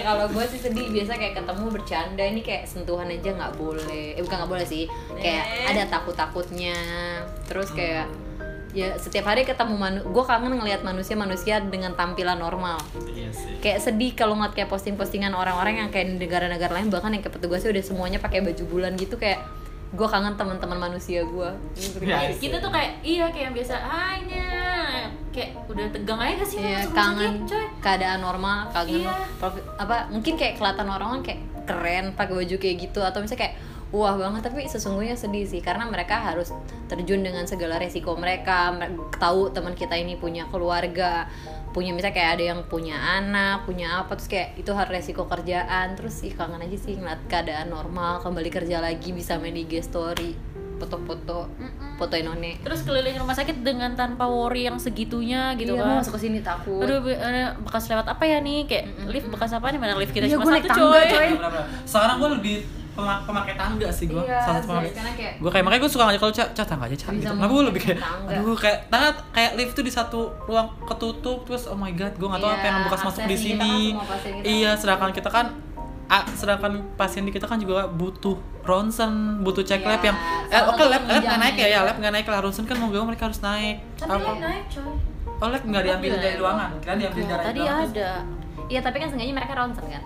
Kalau 0.10 0.26
gue 0.26 0.46
sih 0.50 0.58
sedih 0.58 0.90
biasa 0.90 1.22
kayak 1.22 1.38
ketemu 1.38 1.66
bercanda 1.70 2.24
ini 2.26 2.42
kayak 2.42 2.66
sentuhan 2.66 3.06
aja 3.14 3.30
nggak 3.30 3.54
boleh. 3.62 4.18
Eh 4.18 4.22
bukan 4.26 4.38
nggak 4.42 4.52
boleh 4.58 4.66
sih 4.66 4.90
kayak 5.22 5.46
Eh. 5.46 5.66
ada 5.70 5.86
takut 5.86 6.18
takutnya 6.18 6.74
terus 7.46 7.70
kayak 7.70 8.10
ya 8.74 8.94
setiap 9.02 9.26
hari 9.30 9.46
ketemu 9.46 9.78
manu 9.78 10.00
gue 10.06 10.24
kangen 10.26 10.54
ngelihat 10.62 10.82
manusia 10.86 11.14
manusia 11.14 11.62
dengan 11.62 11.94
tampilan 11.94 12.42
normal. 12.42 12.82
Iya 13.06 13.30
sih. 13.30 13.62
Kayak 13.62 13.86
sedih 13.86 14.18
kalau 14.18 14.34
ngeliat 14.34 14.58
kayak 14.58 14.70
posting-postingan 14.74 15.34
orang-orang 15.38 15.86
yang 15.86 15.90
kayak 15.94 16.10
di 16.10 16.18
negara-negara 16.18 16.74
lain 16.74 16.90
bahkan 16.90 17.14
yang 17.14 17.22
kayak 17.22 17.38
petugasnya 17.38 17.70
udah 17.70 17.86
semuanya 17.86 18.18
pakai 18.18 18.42
baju 18.42 18.64
bulan 18.66 18.98
gitu 18.98 19.14
kayak 19.18 19.46
gue 19.90 20.08
kangen 20.08 20.36
teman-teman 20.36 20.78
manusia 20.80 21.22
gue 21.22 21.50
Iya, 22.00 22.30
kita 22.32 22.58
tuh 22.58 22.70
kayak 22.70 23.02
iya 23.02 23.26
kayak 23.28 23.46
yang 23.46 23.56
biasa 23.56 23.76
hanya 23.82 24.48
kayak 25.30 25.58
udah 25.66 25.86
tegang 25.90 26.20
aja 26.20 26.44
sih 26.44 26.58
Iya, 26.60 26.84
masuk 26.84 26.94
kangen. 26.94 27.18
sakit, 27.18 27.50
coy? 27.50 27.66
Keadaan 27.80 28.20
normal, 28.20 28.58
kangen. 28.70 29.02
Iya. 29.02 29.14
apa 29.76 29.96
mungkin 30.08 30.34
kayak 30.36 30.54
kelihatan 30.56 30.88
orang 30.88 31.10
kan 31.10 31.22
kayak 31.24 31.40
keren 31.66 32.06
pakai 32.14 32.34
baju 32.36 32.56
kayak 32.56 32.78
gitu 32.80 33.00
atau 33.00 33.20
misalnya 33.20 33.42
kayak 33.44 33.56
wah 33.90 34.14
banget 34.14 34.46
tapi 34.46 34.70
sesungguhnya 34.70 35.18
sedih 35.18 35.50
sih 35.50 35.60
karena 35.60 35.90
mereka 35.90 36.22
harus 36.22 36.54
terjun 36.86 37.26
dengan 37.26 37.50
segala 37.50 37.82
resiko 37.82 38.14
mereka, 38.14 38.70
Mere- 38.70 38.94
tahu 39.18 39.50
teman 39.50 39.74
kita 39.74 39.94
ini 39.94 40.14
punya 40.14 40.46
keluarga, 40.46 41.26
punya 41.70 41.90
misalnya 41.90 42.14
kayak 42.14 42.32
ada 42.38 42.44
yang 42.54 42.60
punya 42.66 42.98
anak, 42.98 43.66
punya 43.66 44.02
apa 44.02 44.14
terus 44.14 44.30
kayak 44.30 44.58
itu 44.58 44.70
harus 44.74 44.94
resiko 44.94 45.26
kerjaan, 45.26 45.98
terus 45.98 46.22
ih 46.22 46.34
kangen 46.34 46.62
aja 46.62 46.78
sih 46.78 46.98
ngeliat 46.98 47.26
keadaan 47.26 47.70
normal, 47.70 48.22
kembali 48.22 48.50
kerja 48.50 48.78
lagi 48.78 49.10
bisa 49.10 49.42
main 49.42 49.54
di 49.54 49.66
IG 49.66 49.82
story, 49.82 50.38
foto-foto, 50.78 51.50
foto 51.98 52.14
inone. 52.14 52.62
terus 52.62 52.82
keliling 52.82 53.18
rumah 53.18 53.34
sakit 53.34 53.62
dengan 53.62 53.94
tanpa 53.94 54.26
worry 54.26 54.66
yang 54.66 54.78
segitunya 54.78 55.52
gitu 55.58 55.74
iya, 55.74 55.82
kan 55.82 55.90
mau 55.90 55.98
masuk 56.00 56.16
ke 56.16 56.22
sini 56.24 56.40
takut. 56.40 56.80
aduh 56.80 57.04
be- 57.04 57.18
ada 57.18 57.58
bekas 57.60 57.90
lewat 57.90 58.06
apa 58.08 58.24
ya 58.24 58.38
nih 58.40 58.70
kayak 58.70 58.86
lift 59.10 59.28
bekas 59.28 59.52
apa 59.52 59.68
nih 59.70 59.80
mana 59.82 59.98
lift 59.98 60.14
kita 60.14 60.26
Iya, 60.26 60.38
cuma 60.38 60.46
satu 60.46 60.56
naik 60.56 60.66
tangga, 60.66 60.88
coy, 60.88 61.06
coy. 61.10 61.30
Sekarang 61.84 62.16
gue 62.18 62.30
lebih 62.40 62.58
pema- 63.00 63.22
pemakai 63.24 63.56
tangga 63.56 63.90
sih 63.90 64.06
gue 64.06 64.20
Iya, 64.20 64.38
salah 64.40 64.56
satu 64.58 64.68
pemakai. 64.70 64.92
kayak 65.10 65.34
gue 65.36 65.50
kayak 65.50 65.64
makanya 65.64 65.82
gue 65.82 65.92
suka 65.92 66.04
ngajak 66.04 66.20
kalau 66.20 66.34
cak 66.52 66.66
tangga 66.66 66.86
aja 66.86 66.96
Bisa 66.96 67.08
gitu. 67.10 67.32
kenapa 67.32 67.50
gue 67.50 67.64
lebih 67.66 67.82
kayak 67.82 68.00
tangga. 68.00 68.32
aduh 68.36 68.56
kayak 68.56 68.78
tangga 68.88 69.10
kayak 69.30 69.52
lift 69.56 69.74
tuh 69.74 69.82
di 69.82 69.92
satu 69.92 70.20
ruang 70.44 70.68
ketutup 70.84 71.38
terus 71.44 71.64
oh 71.66 71.76
my 71.76 71.92
god 71.92 72.14
gue 72.14 72.26
nggak 72.26 72.40
tahu 72.40 72.50
Iya, 72.50 72.56
apa 72.56 72.66
yang 72.66 72.78
bekas 72.84 73.02
masuk 73.04 73.24
di 73.24 73.38
sini. 73.38 73.74
kan 73.90 74.06
kita 74.36 74.46
iya 74.46 74.70
kan- 74.70 74.78
sedangkan 74.78 75.10
kita 75.12 75.30
kan 75.30 75.46
ah, 76.08 76.24
sedangkan 76.32 76.72
pasien 76.96 77.22
di 77.22 77.30
kita 77.30 77.46
kan 77.46 77.58
juga 77.58 77.86
butuh 77.88 78.34
ronsen 78.64 79.12
butuh 79.40 79.62
cek 79.62 79.80
Iya, 79.80 79.90
lab 79.90 80.02
yang 80.04 80.18
eh, 80.48 80.62
oke 80.64 80.76
satu 80.76 80.84
lab 80.86 81.04
lab 81.04 81.22
nggak 81.22 81.40
naik 81.40 81.56
ya 81.56 81.68
ya 81.70 81.80
lab 81.82 81.96
nggak 81.96 82.12
naik 82.12 82.26
lah. 82.26 82.40
Ronsen 82.40 82.64
kan 82.64 82.76
mau 82.76 82.88
gak 82.88 83.02
mereka 83.04 83.24
harus 83.26 83.40
naik. 83.40 83.78
Tapi 83.96 84.10
lab 84.10 84.38
naik 84.38 84.66
coy. 84.68 84.94
Oh 85.38 85.48
lab 85.48 85.62
nggak 85.62 85.84
diambil 85.84 86.12
dari 86.18 86.36
ruangan? 86.36 86.70
kira 86.80 86.94
diambil 86.98 87.22
Oh, 87.22 87.30
dari 87.30 87.44
tadi 87.46 87.60
ruangan. 87.62 87.88
ada. 87.88 88.12
Iya 88.68 88.80
tapi 88.82 88.98
kan 88.98 89.08
sengaja 89.08 89.32
mereka 89.32 89.54
ronsen 89.56 89.86
kan. 89.88 90.04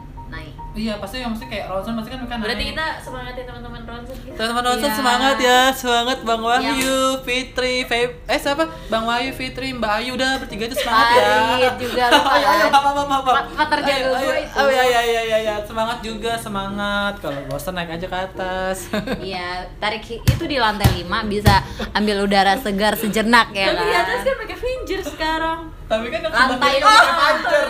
Iya 0.74 0.98
pasti 0.98 1.18
yang 1.18 1.30
mesti 1.30 1.46
kayak 1.46 1.66
ronsen 1.68 1.94
pasti 1.94 2.10
kan 2.10 2.20
naik 2.20 2.42
berarti 2.42 2.64
kita 2.68 2.86
semangatin 3.00 3.44
teman-teman 3.44 3.82
ronsen 3.84 4.16
gitu 4.18 4.34
Teman-teman 4.34 4.64
Ronsen 4.66 4.82
Iya. 4.84 4.98
semangat 4.98 5.38
ya, 5.38 5.60
semangat 5.72 6.18
Bang 6.24 6.42
Wahyu, 6.42 6.98
Fitri, 7.22 7.76
Feb, 7.84 8.10
eh 8.26 8.40
siapa? 8.40 8.66
Bang 8.88 9.06
Wahyu, 9.06 9.30
Fitri, 9.32 9.70
Mbak 9.72 9.92
Ayu 9.94 10.12
udah 10.14 10.38
bertiga 10.38 10.66
itu 10.66 10.76
semangat 10.76 11.08
ya. 11.14 11.30
Farid 11.54 11.76
juga 11.80 12.04
lupa 12.10 12.30
Ayo, 12.34 12.46
ayo, 12.48 12.66
kan. 12.68 13.46
terjaga 13.70 13.94
Ayo, 13.94 14.10
ayo. 14.10 14.26
gue 14.26 14.38
itu. 14.40 14.58
Oh 14.58 14.68
iya 14.68 14.84
iya 14.84 15.02
iya 15.04 15.22
iya 15.24 15.38
iya, 15.40 15.56
semangat 15.62 15.98
juga, 16.02 16.34
semangat. 16.36 17.14
Kalau 17.20 17.40
bosan 17.46 17.74
naik 17.74 17.94
aja 17.94 18.08
ke 18.08 18.18
atas. 18.20 18.78
Iya 19.24 19.50
tarik 19.78 20.04
itu 20.04 20.44
di 20.44 20.58
lantai 20.58 20.90
5 21.00 21.06
bisa 21.28 21.62
ambil 21.94 22.24
udara 22.24 22.58
segar 22.58 22.94
sejenak 22.94 23.52
ya 23.52 23.70
tapi 23.70 23.78
kan. 23.78 23.86
di 23.86 23.96
atas 23.96 24.20
kan 24.22 24.36
pakai 24.38 24.58
finger 24.58 25.00
sekarang 25.02 25.60
Tapi 25.94 26.08
kan 26.08 26.20
yang 26.20 26.34
lantai 26.34 26.74
sebenarnya- 26.74 26.82
dong 27.04 27.16
pager. 27.16 27.66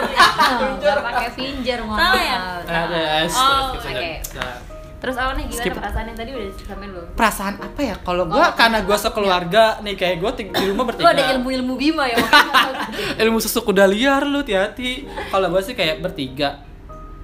Enggak 0.66 0.98
pakai 1.08 1.28
finger 1.32 1.80
Salah 1.84 2.24
ya? 2.24 2.38
Ada, 2.64 3.02
Oh, 3.30 3.60
oke. 3.74 4.12
Terus 4.96 5.20
awalnya 5.20 5.44
gimana 5.44 5.60
Skip. 5.60 5.76
perasaannya 5.76 6.14
tadi 6.14 6.32
udah 6.32 6.48
sampai 6.64 6.88
belum? 6.88 7.06
Perasaan 7.12 7.54
apa 7.60 7.82
ya? 7.84 7.96
Kalau 8.00 8.24
gua 8.24 8.40
Oh, 8.40 8.50
karena 8.56 8.80
gua 8.82 8.96
sekeluarga 8.98 9.64
nih 9.84 9.96
kayak 9.96 10.16
gua 10.18 10.32
di 10.32 10.64
rumah 10.64 10.84
Lu 10.84 10.90
bertiga. 10.90 11.12
ada 11.12 11.24
ilmu-ilmu 11.34 11.74
bima 11.76 12.08
ya 12.08 12.16
ilmu 13.22 13.38
susu 13.38 13.60
kuda 13.62 13.84
liar 13.86 14.24
lu 14.24 14.40
hati-hati 14.40 15.04
kalau 15.28 15.48
gue 15.50 15.60
sih 15.62 15.74
kayak 15.74 16.00
bertiga 16.00 16.64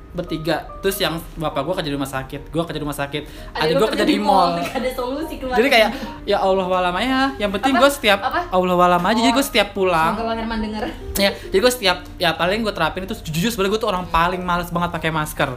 bertiga. 0.10 0.65
Terus 0.82 0.98
yang 0.98 1.17
bapak 1.36 1.62
gue 1.62 1.74
kerja 1.78 1.89
di 1.89 1.95
rumah 1.95 2.10
sakit 2.10 2.50
gue 2.50 2.62
kerja 2.65 2.78
di 2.78 2.84
rumah 2.84 2.98
sakit 2.98 3.22
adik 3.54 3.74
gue 3.78 3.88
kerja 3.93 4.06
di 4.06 4.17
mall. 4.17 4.58
Gak 4.58 4.76
ada 4.76 4.91
solusi 4.91 5.38
keluar. 5.38 5.56
jadi 5.56 5.67
kayak 5.69 5.89
ya 6.26 6.38
Allah 6.39 6.65
walam 6.65 6.95
aja. 6.95 7.38
Yang 7.38 7.52
penting 7.60 7.74
gue 7.78 7.89
setiap 7.89 8.19
Apa? 8.19 8.50
Allah 8.50 8.76
walam 8.76 9.04
aja. 9.04 9.17
Jadi 9.17 9.30
Oh. 9.30 9.36
gue 9.38 9.45
setiap 9.45 9.67
pulang. 9.72 10.17
Semoga 10.17 10.28
Bang 10.28 10.39
Herman 10.41 10.60
denger. 10.60 10.84
ya 11.15 11.30
jadi 11.52 11.60
gue 11.60 11.72
setiap 11.72 11.98
ya 12.15 12.30
paling 12.34 12.60
gue 12.62 12.74
terapin 12.74 13.04
itu 13.04 13.13
jujur 13.30 13.50
sebenarnya 13.50 13.72
gue 13.76 13.82
tuh 13.82 13.89
orang 13.89 14.06
paling 14.08 14.41
males 14.41 14.69
banget 14.69 14.89
pakai 14.89 15.12
masker. 15.12 15.50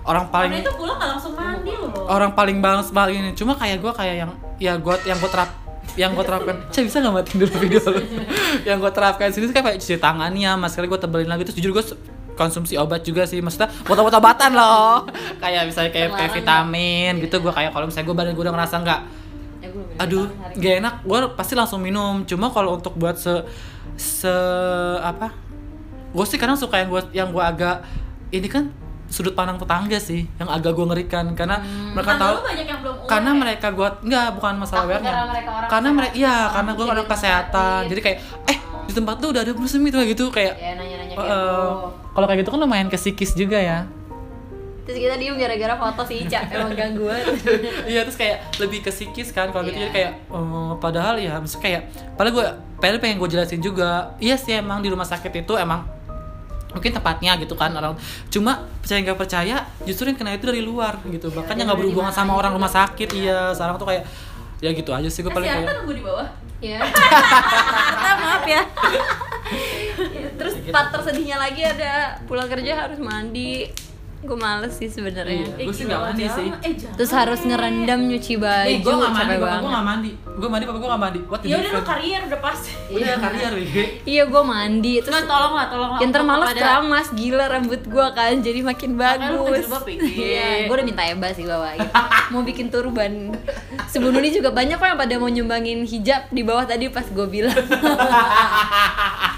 Orang 0.00 0.32
Karena 0.32 0.48
paling 0.48 0.52
itu 0.64 0.72
pulang 0.74 0.96
langsung 0.96 1.36
mandi 1.36 1.76
loh 1.76 1.92
orang 2.08 2.32
paling 2.32 2.56
males 2.56 2.88
banget 2.88 3.20
ini 3.20 3.30
cuma 3.36 3.52
kayak 3.52 3.84
gue 3.84 3.92
kayak 3.92 4.14
yang 4.16 4.30
ya 4.56 4.72
gue 4.80 4.94
yang 5.04 5.20
gue 5.20 5.28
terap 5.28 5.50
yang 5.92 6.14
gue 6.14 6.22
terapkan. 6.22 6.56
Cah 6.72 6.82
bisa 6.86 6.96
nggak 7.02 7.12
matiin 7.12 7.36
dulu 7.42 7.52
video 7.58 7.80
lu? 7.82 8.00
Yang 8.68 8.78
gue 8.78 8.92
terapkan 8.94 9.26
sini 9.28 9.50
tuh 9.50 9.54
kayak 9.54 9.76
cuci 9.76 9.98
tangannya 9.98 10.54
maskernya 10.54 10.86
gue 10.86 11.00
tebelin 11.02 11.26
lagi. 11.26 11.42
Terus 11.50 11.56
jujur 11.58 11.72
gue 11.74 11.84
konsumsi 12.40 12.74
obat 12.74 13.04
juga 13.04 13.28
sih 13.28 13.38
maksudnya 13.38 13.68
obat-obatan 13.84 14.56
loh. 14.56 15.04
Kayak 15.44 15.68
misalnya 15.68 15.92
kayak, 15.92 16.08
kayak 16.16 16.32
vitamin 16.32 17.12
gitu 17.20 17.36
gue 17.38 17.52
kayak 17.52 17.70
kalau 17.70 17.84
misalnya 17.84 18.06
gue 18.08 18.16
badan 18.16 18.32
gue 18.32 18.44
udah 18.48 18.54
ngerasa 18.56 18.76
nggak 18.80 19.02
Ya, 19.60 19.68
aduh 20.00 20.24
gak 20.56 20.74
enak 20.80 20.94
gue 21.04 21.18
pasti 21.36 21.52
langsung 21.52 21.84
minum. 21.84 22.24
Cuma 22.24 22.48
kalau 22.48 22.80
untuk 22.80 22.96
buat 22.96 23.12
se 23.14 23.44
se 23.94 24.32
apa 24.98 25.36
gue 26.10 26.24
sih 26.24 26.40
kadang 26.40 26.56
suka 26.56 26.80
yang 26.80 26.88
gue 26.88 27.02
yang 27.12 27.28
gue 27.28 27.44
agak 27.44 27.84
ini 28.32 28.48
kan 28.48 28.72
sudut 29.06 29.36
pandang 29.36 29.60
tetangga 29.60 30.00
sih 30.00 30.24
yang 30.40 30.48
agak 30.48 30.72
gue 30.72 30.86
ngerikan. 30.88 31.36
Karena 31.36 31.60
mereka 31.92 32.16
Karena 32.16 32.24
tahu 32.24 32.34
karena 33.04 33.30
ya? 33.30 33.36
mereka 33.36 33.66
gue 33.68 33.88
nggak 34.08 34.26
bukan 34.40 34.52
masalah 34.56 34.82
awareness. 34.88 35.12
karena 35.12 35.24
mereka 35.28 35.92
mereka 35.92 36.14
iya 36.16 36.34
karena 36.48 36.70
gue 36.72 36.86
orang 36.88 37.04
kesehatan. 37.04 37.80
jadi 37.84 38.00
kayak 38.00 38.18
eh 38.48 38.58
di 38.88 38.92
tempat 38.96 39.14
tuh 39.20 39.28
udah 39.30 39.42
ada 39.44 39.52
musim 39.52 39.84
itu 39.84 39.98
gitu 40.08 40.24
kayak 40.32 40.56
Ya 40.56 40.72
nanya-nanya 40.72 41.14
gitu. 41.14 41.20
Eh, 41.20 41.72
kalau 42.10 42.26
kayak 42.26 42.40
gitu 42.40 42.50
kan 42.50 42.58
lumayan 42.58 42.86
ke 42.86 42.96
psikis 42.96 43.32
juga 43.32 43.56
ya 43.56 43.78
Terus 44.80 44.96
kita 44.98 45.14
diem 45.14 45.36
gara-gara 45.36 45.74
foto 45.76 46.02
si 46.02 46.24
Ica 46.24 46.40
emang 46.50 46.72
gangguan. 46.72 47.20
iya 47.84 48.02
terus 48.02 48.16
kayak 48.16 48.58
lebih 48.58 48.82
ke 48.82 48.90
psikis 48.90 49.30
kan 49.30 49.48
kalau 49.48 49.62
gitu 49.62 49.76
Iya. 49.76 49.82
jadi 49.82 49.92
kayak 49.92 50.12
eh, 50.26 50.72
padahal 50.76 51.14
ya 51.16 51.38
maksudnya 51.38 51.62
kayak 51.62 51.82
padahal 52.14 52.32
gue 52.32 52.46
padahal 52.76 52.98
pengen 52.98 53.16
gue 53.16 53.28
jelasin 53.28 53.60
juga 53.60 54.16
iya 54.18 54.34
sih 54.34 54.50
emang 54.52 54.80
di 54.80 54.88
rumah 54.88 55.04
sakit 55.04 55.30
itu 55.38 55.54
emang 55.54 55.86
mungkin 56.70 56.90
tempatnya 56.92 57.34
gitu 57.36 57.54
kan 57.54 57.70
orang 57.72 57.94
cuma 58.28 58.62
percaya 58.78 58.98
nggak 59.00 59.18
percaya 59.18 59.56
justru 59.82 60.06
yang 60.06 60.16
kena 60.16 60.34
itu 60.34 60.46
dari 60.46 60.62
luar 60.62 60.98
gitu 61.04 61.28
makanya 61.28 61.66
nggak 61.66 61.76
dari 61.76 61.82
berhubungan 61.84 62.10
mana 62.10 62.18
sama 62.18 62.32
orang 62.32 62.50
gitu. 62.50 62.58
rumah 62.58 62.72
sakit 62.72 63.08
iya 63.12 63.38
sekarang 63.50 63.74
tuh 63.74 63.86
kayak 63.86 64.04
ya 64.58 64.70
gitu 64.70 64.90
aja 64.90 65.06
sih 65.06 65.20
gue 65.20 65.30
paling 65.30 65.46
kayak 65.46 65.66
nunggu 65.72 65.94
di 65.94 66.02
bawah. 66.02 66.28
ya. 66.66 66.78
Maaf 68.20 68.44
ya. 68.44 68.62
Terus 70.40 70.54
part 70.72 70.88
tersedihnya 70.88 71.36
lagi 71.36 71.60
ada 71.60 72.16
pulang 72.24 72.48
kerja 72.48 72.88
harus 72.88 72.96
mandi. 72.96 73.68
Gue 74.20 74.36
males 74.36 74.76
sih 74.76 74.92
sebenarnya. 74.92 75.48
Iya. 75.56 75.64
Gua 75.64 75.72
sih 75.72 75.84
nggak 75.88 76.02
mandi 76.04 76.24
sih. 76.28 76.48
Eh. 76.60 76.72
Terus 76.92 77.08
harus 77.08 77.40
ngerendam 77.40 78.04
nyuci 78.04 78.36
baju. 78.36 78.68
Nih, 78.68 78.84
gue 78.84 78.92
nggak 78.92 79.12
mandi, 79.16 79.34
bapak 79.40 79.56
gue 79.56 79.70
nggak 79.72 79.86
mandi. 79.88 80.10
Gue 80.20 80.48
mandi, 80.52 80.64
bapak 80.68 80.76
gue 80.80 80.88
nggak 80.92 81.02
mandi. 81.08 81.20
What 81.24 81.40
Ya 81.40 81.56
udah 81.56 81.72
lu 81.72 81.82
karier 81.88 82.20
udah 82.28 82.40
pasti. 82.44 82.70
Udah 82.92 83.16
karier. 83.16 83.52
Iya 84.04 84.22
gue 84.28 84.42
mandi. 84.44 84.94
Terus 85.00 85.08
Cuman 85.08 85.24
tolong 85.24 85.54
lah, 85.56 85.66
tolong 85.72 85.90
lah. 85.96 86.00
yang 86.04 86.12
termales 86.12 86.52
keramas 86.52 87.08
gila 87.16 87.44
rambut 87.48 87.80
gue 87.80 88.06
kan 88.12 88.34
jadi 88.44 88.60
makin 88.60 88.90
bagus. 89.00 89.64
Iki. 89.88 90.20
Iya, 90.20 90.68
gue 90.68 90.74
udah 90.76 90.84
minta 90.84 91.02
Eba 91.08 91.28
sih 91.32 91.48
bawain. 91.48 91.80
mau 92.28 92.44
bikin 92.44 92.68
turban. 92.68 93.32
Sebelum 93.88 94.20
ini 94.20 94.36
juga 94.36 94.52
banyak 94.52 94.76
kok 94.76 94.84
yang 94.84 95.00
pada 95.00 95.16
mau 95.16 95.32
nyumbangin 95.32 95.88
hijab 95.88 96.28
di 96.28 96.44
bawah 96.44 96.68
tadi 96.68 96.92
pas 96.92 97.08
gue 97.08 97.24
bilang. 97.24 97.56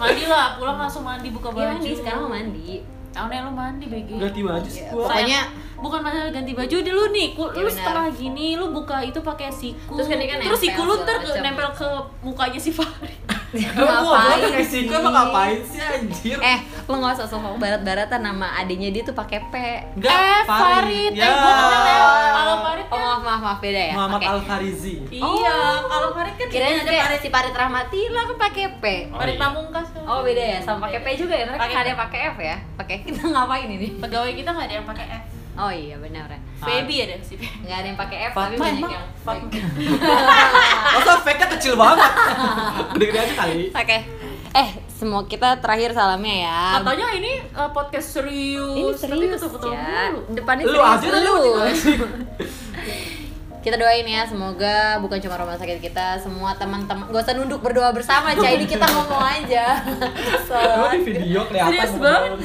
Mandi 0.00 0.24
lah, 0.24 0.56
pulang 0.56 0.78
langsung 0.80 1.04
mandi 1.04 1.28
buka 1.28 1.48
baju. 1.52 1.60
Iya 1.60 1.76
mandi 1.76 1.90
sekarang 1.92 2.20
mau 2.24 2.32
mandi. 2.32 2.68
Tahun 3.10 3.26
yang 3.26 3.44
lu 3.50 3.52
mandi 3.58 3.84
BG. 3.90 4.10
Ganti 4.22 4.40
baju 4.46 4.68
sih 4.70 4.86
Iya, 4.86 4.94
gue. 4.94 5.02
pokoknya 5.02 5.40
bukan 5.80 6.00
masalah 6.04 6.30
ganti 6.30 6.52
baju 6.54 6.76
dulu 6.78 7.02
nih 7.10 7.26
ku, 7.34 7.42
Iya, 7.50 7.64
lu 7.64 8.10
gini 8.14 8.46
lu 8.54 8.66
buka 8.70 8.96
itu 9.00 9.18
pakai 9.18 9.48
siku 9.50 9.96
Terus 9.96 10.08
kan 10.12 10.20
kan 10.20 10.38
terus 10.44 10.60
nempel 10.60 10.60
siku 10.60 10.80
lu 10.84 10.94
ntar 11.02 11.16
nempel 11.40 11.68
ke 11.72 11.88
mukanya 12.20 12.60
si 12.60 12.70
Fahri 12.70 13.16
Ngapain 13.50 14.38
gue 14.38 14.50
ngasih 14.52 14.80
gue 14.84 14.94
sih? 14.94 15.04
ngapain 15.04 15.58
sih 15.60 15.80
anjir? 15.80 16.38
Eh, 16.38 16.58
lo 16.84 16.94
gak 16.96 17.14
usah 17.14 17.26
sosok 17.26 17.56
barat-baratan 17.56 18.20
nama 18.20 18.46
adiknya 18.56 18.90
dia 18.90 19.02
tuh 19.02 19.12
pakai 19.12 19.42
P. 19.44 19.54
Enggak, 19.94 20.14
eh 20.14 20.42
Farid 20.44 21.12
Ya. 21.12 21.24
eh 21.24 21.32
gua 21.32 21.52
kenal 21.52 21.82
ya 21.84 21.98
kalau 22.30 22.56
Farid 22.60 22.86
Oh 22.86 22.96
kan 22.96 23.02
maaf 23.02 23.20
maaf 23.20 23.40
maaf 23.40 23.58
beda 23.58 23.82
ya. 23.84 23.94
Muhammad 23.94 24.20
Oke. 24.20 24.26
Al 24.28 24.40
Farizi. 24.42 24.94
iya 25.10 25.56
kalau 25.82 26.08
Farid 26.12 26.34
kan 26.34 26.46
Kirain 26.48 26.78
ada 26.78 26.90
Farid 26.92 27.20
si 27.20 27.28
Parit 27.28 27.54
Rahmatila 27.54 28.20
kan 28.24 28.36
pakai 28.40 28.64
P. 28.76 28.84
Oh, 29.08 29.18
Farid 29.18 29.34
iya. 29.34 29.42
Pamungkas 29.42 29.86
Oh 30.00 30.18
beda 30.22 30.42
ya, 30.44 30.58
sama 30.60 30.78
pakai 30.84 31.00
P 31.00 31.06
juga 31.16 31.34
ya. 31.34 31.44
Mereka 31.46 31.60
Pakai 31.60 31.76
ada 31.76 31.88
yang 31.88 32.00
pakai 32.00 32.20
F 32.26 32.36
ya. 32.40 32.56
Pakai 32.76 32.96
kita 33.06 33.22
ngapain 33.24 33.68
ini? 33.68 33.88
pegawai 33.96 34.32
kita 34.32 34.50
nggak 34.50 34.66
ada 34.66 34.74
yang 34.76 34.86
pakai 34.86 35.06
F 35.08 35.24
Oh 35.60 35.68
iya 35.68 35.96
benar 35.96 36.24
ya. 36.26 36.40
Feby 36.58 36.96
ada 37.02 37.16
si 37.20 37.36
Feby 37.36 37.60
Nggak 37.60 37.76
ada 37.76 37.86
yang 37.86 37.98
pakai 37.98 38.16
F 38.22 38.32
tapi 38.32 38.36
Fatma 38.50 38.62
banyak 38.62 38.80
emang? 38.80 38.90
yang 38.90 39.06
Fatma. 39.18 39.48
Masa 40.96 41.12
fake-nya 41.20 41.48
kecil 41.52 41.74
banget? 41.74 42.10
Gede-gede 42.92 43.18
aja 43.20 43.34
kali. 43.36 43.60
Oke. 43.70 43.98
Eh, 44.50 44.68
semua 44.90 45.22
kita 45.24 45.62
terakhir 45.62 45.92
salamnya 45.92 46.36
ya. 46.42 46.60
katanya 46.76 47.06
ini 47.14 47.38
uh, 47.52 47.70
podcast 47.70 48.18
serius 48.18 48.98
Ini 48.98 48.98
tapi 48.98 48.98
serius 48.98 49.38
ketawa-ketawa 49.38 49.70
ya. 49.70 49.86
mulu. 50.08 50.20
Depannya 50.32 50.64
Lu 50.64 50.70
serius 50.72 50.90
aja 50.90 51.18
lu. 51.22 51.36
kita 53.60 53.76
doain 53.76 54.08
ya 54.08 54.24
semoga 54.24 54.96
bukan 54.98 55.20
cuma 55.20 55.36
rumah 55.36 55.52
sakit 55.54 55.84
kita 55.84 56.16
semua 56.16 56.56
teman-teman 56.56 57.04
gak 57.06 57.20
usah 57.20 57.36
nunduk 57.36 57.60
berdoa 57.60 57.92
bersama 57.92 58.32
Cah 58.32 58.50
ini 58.50 58.64
kita 58.64 58.88
ngomong 58.88 59.20
aja 59.20 59.84
Lu 60.48 60.88
di 60.90 60.98
video 61.04 61.44
kelihatan. 61.44 62.00
Banget. 62.00 62.40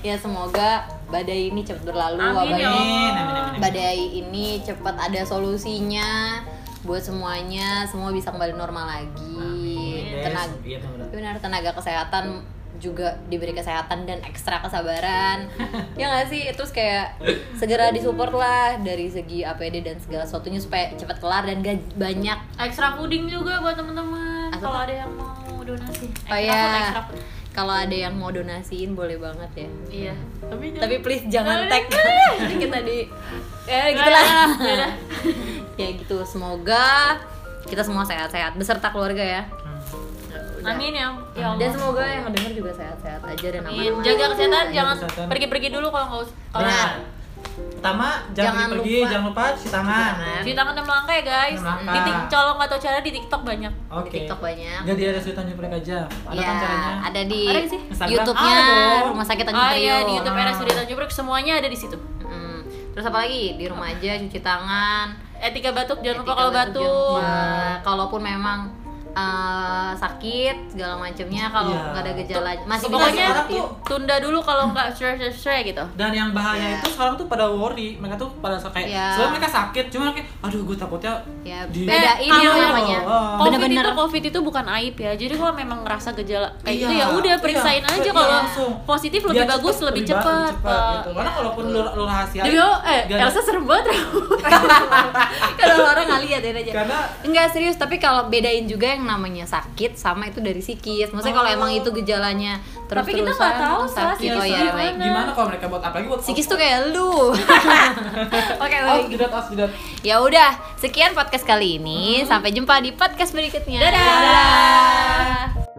ya 0.00 0.16
semoga 0.16 0.88
badai 1.14 1.54
ini 1.54 1.60
cepat 1.62 1.82
berlalu 1.86 2.18
Amin 2.18 2.34
wabah 2.34 2.58
ya 2.58 2.68
Amin, 2.74 3.12
amin, 3.14 3.34
amin. 3.38 3.60
badai 3.62 3.98
ini 4.18 4.46
cepat 4.66 4.96
ada 4.98 5.20
solusinya 5.22 6.42
buat 6.84 7.00
semuanya 7.00 7.88
semua 7.88 8.12
bisa 8.12 8.28
kembali 8.28 8.60
normal 8.60 8.84
lagi. 8.84 9.32
Amin. 9.40 10.20
tenaga 10.20 10.52
Yes, 10.60 10.68
iya, 10.68 10.78
benar. 11.16 11.34
tenaga 11.40 11.70
kesehatan 11.72 12.44
juga 12.76 13.16
diberi 13.32 13.56
kesehatan 13.56 14.04
dan 14.04 14.20
ekstra 14.20 14.60
kesabaran. 14.60 15.48
Ya 16.00 16.10
nggak 16.10 16.26
sih? 16.28 16.42
Terus 16.52 16.74
kayak 16.74 17.16
segera 17.54 17.88
disupport 17.94 18.34
lah 18.34 18.76
dari 18.82 19.06
segi 19.08 19.46
APD 19.46 19.80
dan 19.86 19.96
segala 20.02 20.26
sesuatunya 20.26 20.58
supaya 20.58 20.90
cepat 20.98 21.22
kelar 21.22 21.46
dan 21.46 21.62
gak 21.62 21.80
banyak. 21.94 22.34
Extra 22.58 22.98
puding 22.98 23.30
juga 23.30 23.62
buat 23.62 23.78
teman-teman 23.78 24.50
kalau 24.58 24.78
ada 24.82 24.94
yang 25.06 25.12
mau 25.14 25.62
donasi. 25.62 26.10
Oh 26.26 26.34
Extra 26.34 26.42
ya 26.42 26.58
food, 26.58 26.80
extra 26.82 27.02
food. 27.08 27.20
Kalau 27.54 27.70
ada 27.70 27.94
yang 27.94 28.18
mau 28.18 28.34
donasiin 28.34 28.98
boleh 28.98 29.14
banget 29.14 29.50
ya. 29.54 29.68
Iya 29.88 30.14
tapi 30.50 30.74
tapi 30.74 30.94
please 31.00 31.24
jangan 31.30 31.64
Jangan 31.64 31.70
tag. 31.70 31.84
Nanti 32.42 32.54
kita 32.58 32.78
di 32.82 32.98
ya 33.64 33.82
gitu 33.94 34.10
lah. 34.10 34.26
ya 35.80 35.88
gitu. 35.94 36.16
Semoga 36.26 37.16
kita 37.70 37.86
semua 37.86 38.02
sehat-sehat. 38.02 38.58
Beserta 38.58 38.90
keluarga 38.90 39.22
ya. 39.22 39.42
Udah. 40.64 40.80
amin 40.80 40.96
ya 40.96 41.12
ya 41.36 41.52
Allah. 41.52 41.60
dan 41.60 41.68
semoga 41.76 42.02
yang 42.08 42.24
ngedenger 42.24 42.52
juga 42.56 42.72
sehat-sehat 42.72 43.20
aja 43.20 43.46
dan 43.52 43.62
Amin. 43.68 43.84
aman-aman 43.84 44.00
Jaga 44.00 44.24
kesehatan, 44.32 44.64
jangan 44.72 44.96
pergi-pergi 45.28 45.68
dulu 45.68 45.92
kalau 45.92 46.06
nggak 46.08 46.22
usah. 46.24 46.36
Benar. 46.56 46.90
Pertama, 47.54 48.08
jangan, 48.30 48.34
Jangan 48.34 48.66
pergi, 48.72 48.96
lupa. 48.96 49.08
jangan 49.08 49.24
lupa 49.28 49.44
cuci 49.54 49.68
tangan. 49.68 50.12
Cuci 50.40 50.54
tangan 50.54 50.72
dan 50.72 50.84
melangkah 50.84 51.14
ya 51.14 51.22
guys. 51.22 51.54
Dan 51.54 51.62
melangkah. 51.62 51.94
Di 51.94 52.00
tik 52.00 52.16
kalau 52.26 52.52
nggak 52.54 52.68
tahu 52.68 52.80
cara 52.80 52.98
di 52.98 53.12
TikTok 53.12 53.42
banyak. 53.44 53.72
Oke. 53.88 54.02
Di 54.04 54.10
TikTok 54.16 54.40
banyak. 54.40 54.80
Gak 54.82 54.96
di 54.96 55.04
RSUD 55.06 55.34
Tanjung 55.34 55.56
Priok 55.56 55.74
aja. 55.76 55.98
Ada 56.08 56.34
ya, 56.34 56.42
kan 56.42 56.54
caranya? 56.56 56.92
ada 57.04 57.20
di 57.24 57.42
Ada 57.44 57.60
sih? 57.66 57.80
YouTube-nya 58.08 58.56
Ada. 58.56 59.06
Rumah 59.06 59.26
Sakit 59.26 59.44
Tanjung 59.44 59.62
Ah 59.62 59.70
Priok. 59.70 59.84
iya 59.84 59.96
di 60.00 60.12
YouTube 60.14 60.34
Ah. 60.34 60.46
RSUD 60.48 60.68
Tanjung 60.72 60.96
Priok 60.98 61.12
semuanya 61.12 61.52
ada 61.56 61.68
di 61.68 61.76
situ. 61.76 61.96
Mm. 62.20 62.58
Terus 62.90 63.04
apa 63.04 63.18
lagi? 63.20 63.44
Di 63.54 63.64
rumah 63.66 63.86
aja 63.88 64.10
cuci 64.16 64.38
tangan. 64.40 65.06
Etika 65.36 65.70
batuk 65.70 65.98
jangan 66.00 66.18
lupa 66.20 66.32
kalau 66.32 66.50
batuk 66.50 66.80
batuk. 66.80 67.18
lupa. 67.20 67.36
Kalaupun 67.82 68.20
memang 68.20 68.58
eh, 69.14 69.92
sakit 69.94 70.56
segala 70.68 70.94
macamnya 70.96 71.46
kalau 71.48 71.70
Iya. 71.70 71.82
nggak 71.88 72.02
ada 72.02 72.12
gejala 72.16 72.50
masih 72.64 72.86
bisa 72.86 72.94
Pokoknya 72.94 73.28
Tunda 73.84 74.16
dulu 74.18 74.38
kalau 74.40 74.64
nggak 74.68 74.86
stress 74.90 75.16
stress 75.16 75.36
stress 75.36 75.62
gitu. 75.64 75.84
dan 75.94 76.10
yang 76.10 76.30
bahaya 76.30 76.58
Iya. 76.68 76.78
itu 76.78 76.88
sekarang 76.90 77.14
tuh 77.14 77.26
pada 77.26 77.46
worry 77.46 77.94
mereka 77.94 78.16
tuh 78.16 78.30
pada 78.38 78.58
kayak 78.58 78.86
Iya. 78.86 79.06
sebenarnya 79.12 79.32
mereka 79.32 79.50
sakit 79.50 79.84
cuma 79.88 80.10
kayak 80.10 80.26
aduh 80.40 80.60
gue 80.62 80.76
takutnya 80.76 81.12
ya 81.42 81.62
di- 81.66 81.86
bedain 81.86 82.18
Eh, 82.20 82.26
yang 82.34 82.42
kalau- 82.50 82.66
namanya 82.68 82.98
Oh. 83.00 83.12
Covid 83.36 83.44
bener-bener 83.46 83.84
itu 83.84 83.92
Covid 83.94 84.22
itu 84.24 84.38
bukan 84.40 84.64
aib 84.74 84.96
ya. 84.96 85.12
Jadi 85.14 85.34
kalau 85.34 85.52
memang 85.52 85.78
ngerasa 85.80 86.08
gejala 86.14 86.48
kayak 86.58 86.74
Iya, 86.74 86.80
gitu 86.80 86.92
ya 86.94 87.06
udah 87.12 87.34
periksain 87.38 87.80
iya, 87.80 87.92
aja 87.92 88.02
iya, 88.02 88.12
kalau 88.12 88.30
langsung. 88.34 88.72
positif 88.84 89.20
lebih 89.22 89.40
cepet, 89.40 89.52
bagus 89.54 89.76
lebih 89.80 90.02
cepat. 90.04 90.52
gitu. 90.54 91.10
karena 91.12 91.30
kalaupun 91.30 91.64
lu, 91.66 91.80
lu 91.84 92.04
rahasia 92.04 92.42
oh, 92.42 92.76
eh 92.82 93.00
Elsa 93.06 93.40
serem 93.40 93.62
banget. 93.62 93.92
kalau 95.60 95.84
orang 95.86 96.04
nggak 96.04 96.22
lihat 96.22 96.40
ya 96.40 96.52
aja 96.54 96.72
karena 96.74 96.98
Enggak 97.24 97.46
serius, 97.50 97.76
tapi 97.76 97.96
kalau 97.98 98.26
bedain 98.26 98.64
juga 98.64 98.88
yang 98.88 99.03
namanya 99.04 99.44
sakit 99.44 99.94
sama 99.94 100.26
itu 100.26 100.40
dari 100.40 100.58
psikis. 100.58 101.12
Maksudnya 101.12 101.36
kalau 101.36 101.50
Oh. 101.52 101.56
emang 101.56 101.70
itu 101.70 101.88
gejalanya 101.92 102.58
terus 102.84 103.04
Tapi 103.04 103.12
kita 103.14 103.30
nggak 103.30 103.56
tahu, 103.60 103.80
Sa, 103.86 104.00
sakit. 104.12 104.28
Oh 104.32 104.42
iya, 104.42 104.58
gimana. 104.64 104.74
baik. 104.74 104.94
gimana 104.98 105.30
kalau 105.32 105.46
mereka 105.48 105.64
buat 105.68 105.82
apalagi 105.84 106.06
buat 106.08 106.20
Psikis 106.20 106.46
tuh 106.46 106.56
kayak 106.56 106.90
lu. 106.90 107.30
Oke, 108.64 108.76
oh 108.80 108.96
oh 108.96 109.06
tidak 109.08 109.70
Ya 110.00 110.20
udah, 110.20 110.50
sekian 110.76 111.12
podcast 111.12 111.44
kali 111.44 111.76
ini. 111.76 112.24
Sampai 112.24 112.50
jumpa 112.50 112.80
di 112.80 112.90
podcast 112.90 113.30
berikutnya. 113.30 113.78
Dadah. 113.78 114.00
Dadah. 114.00 115.73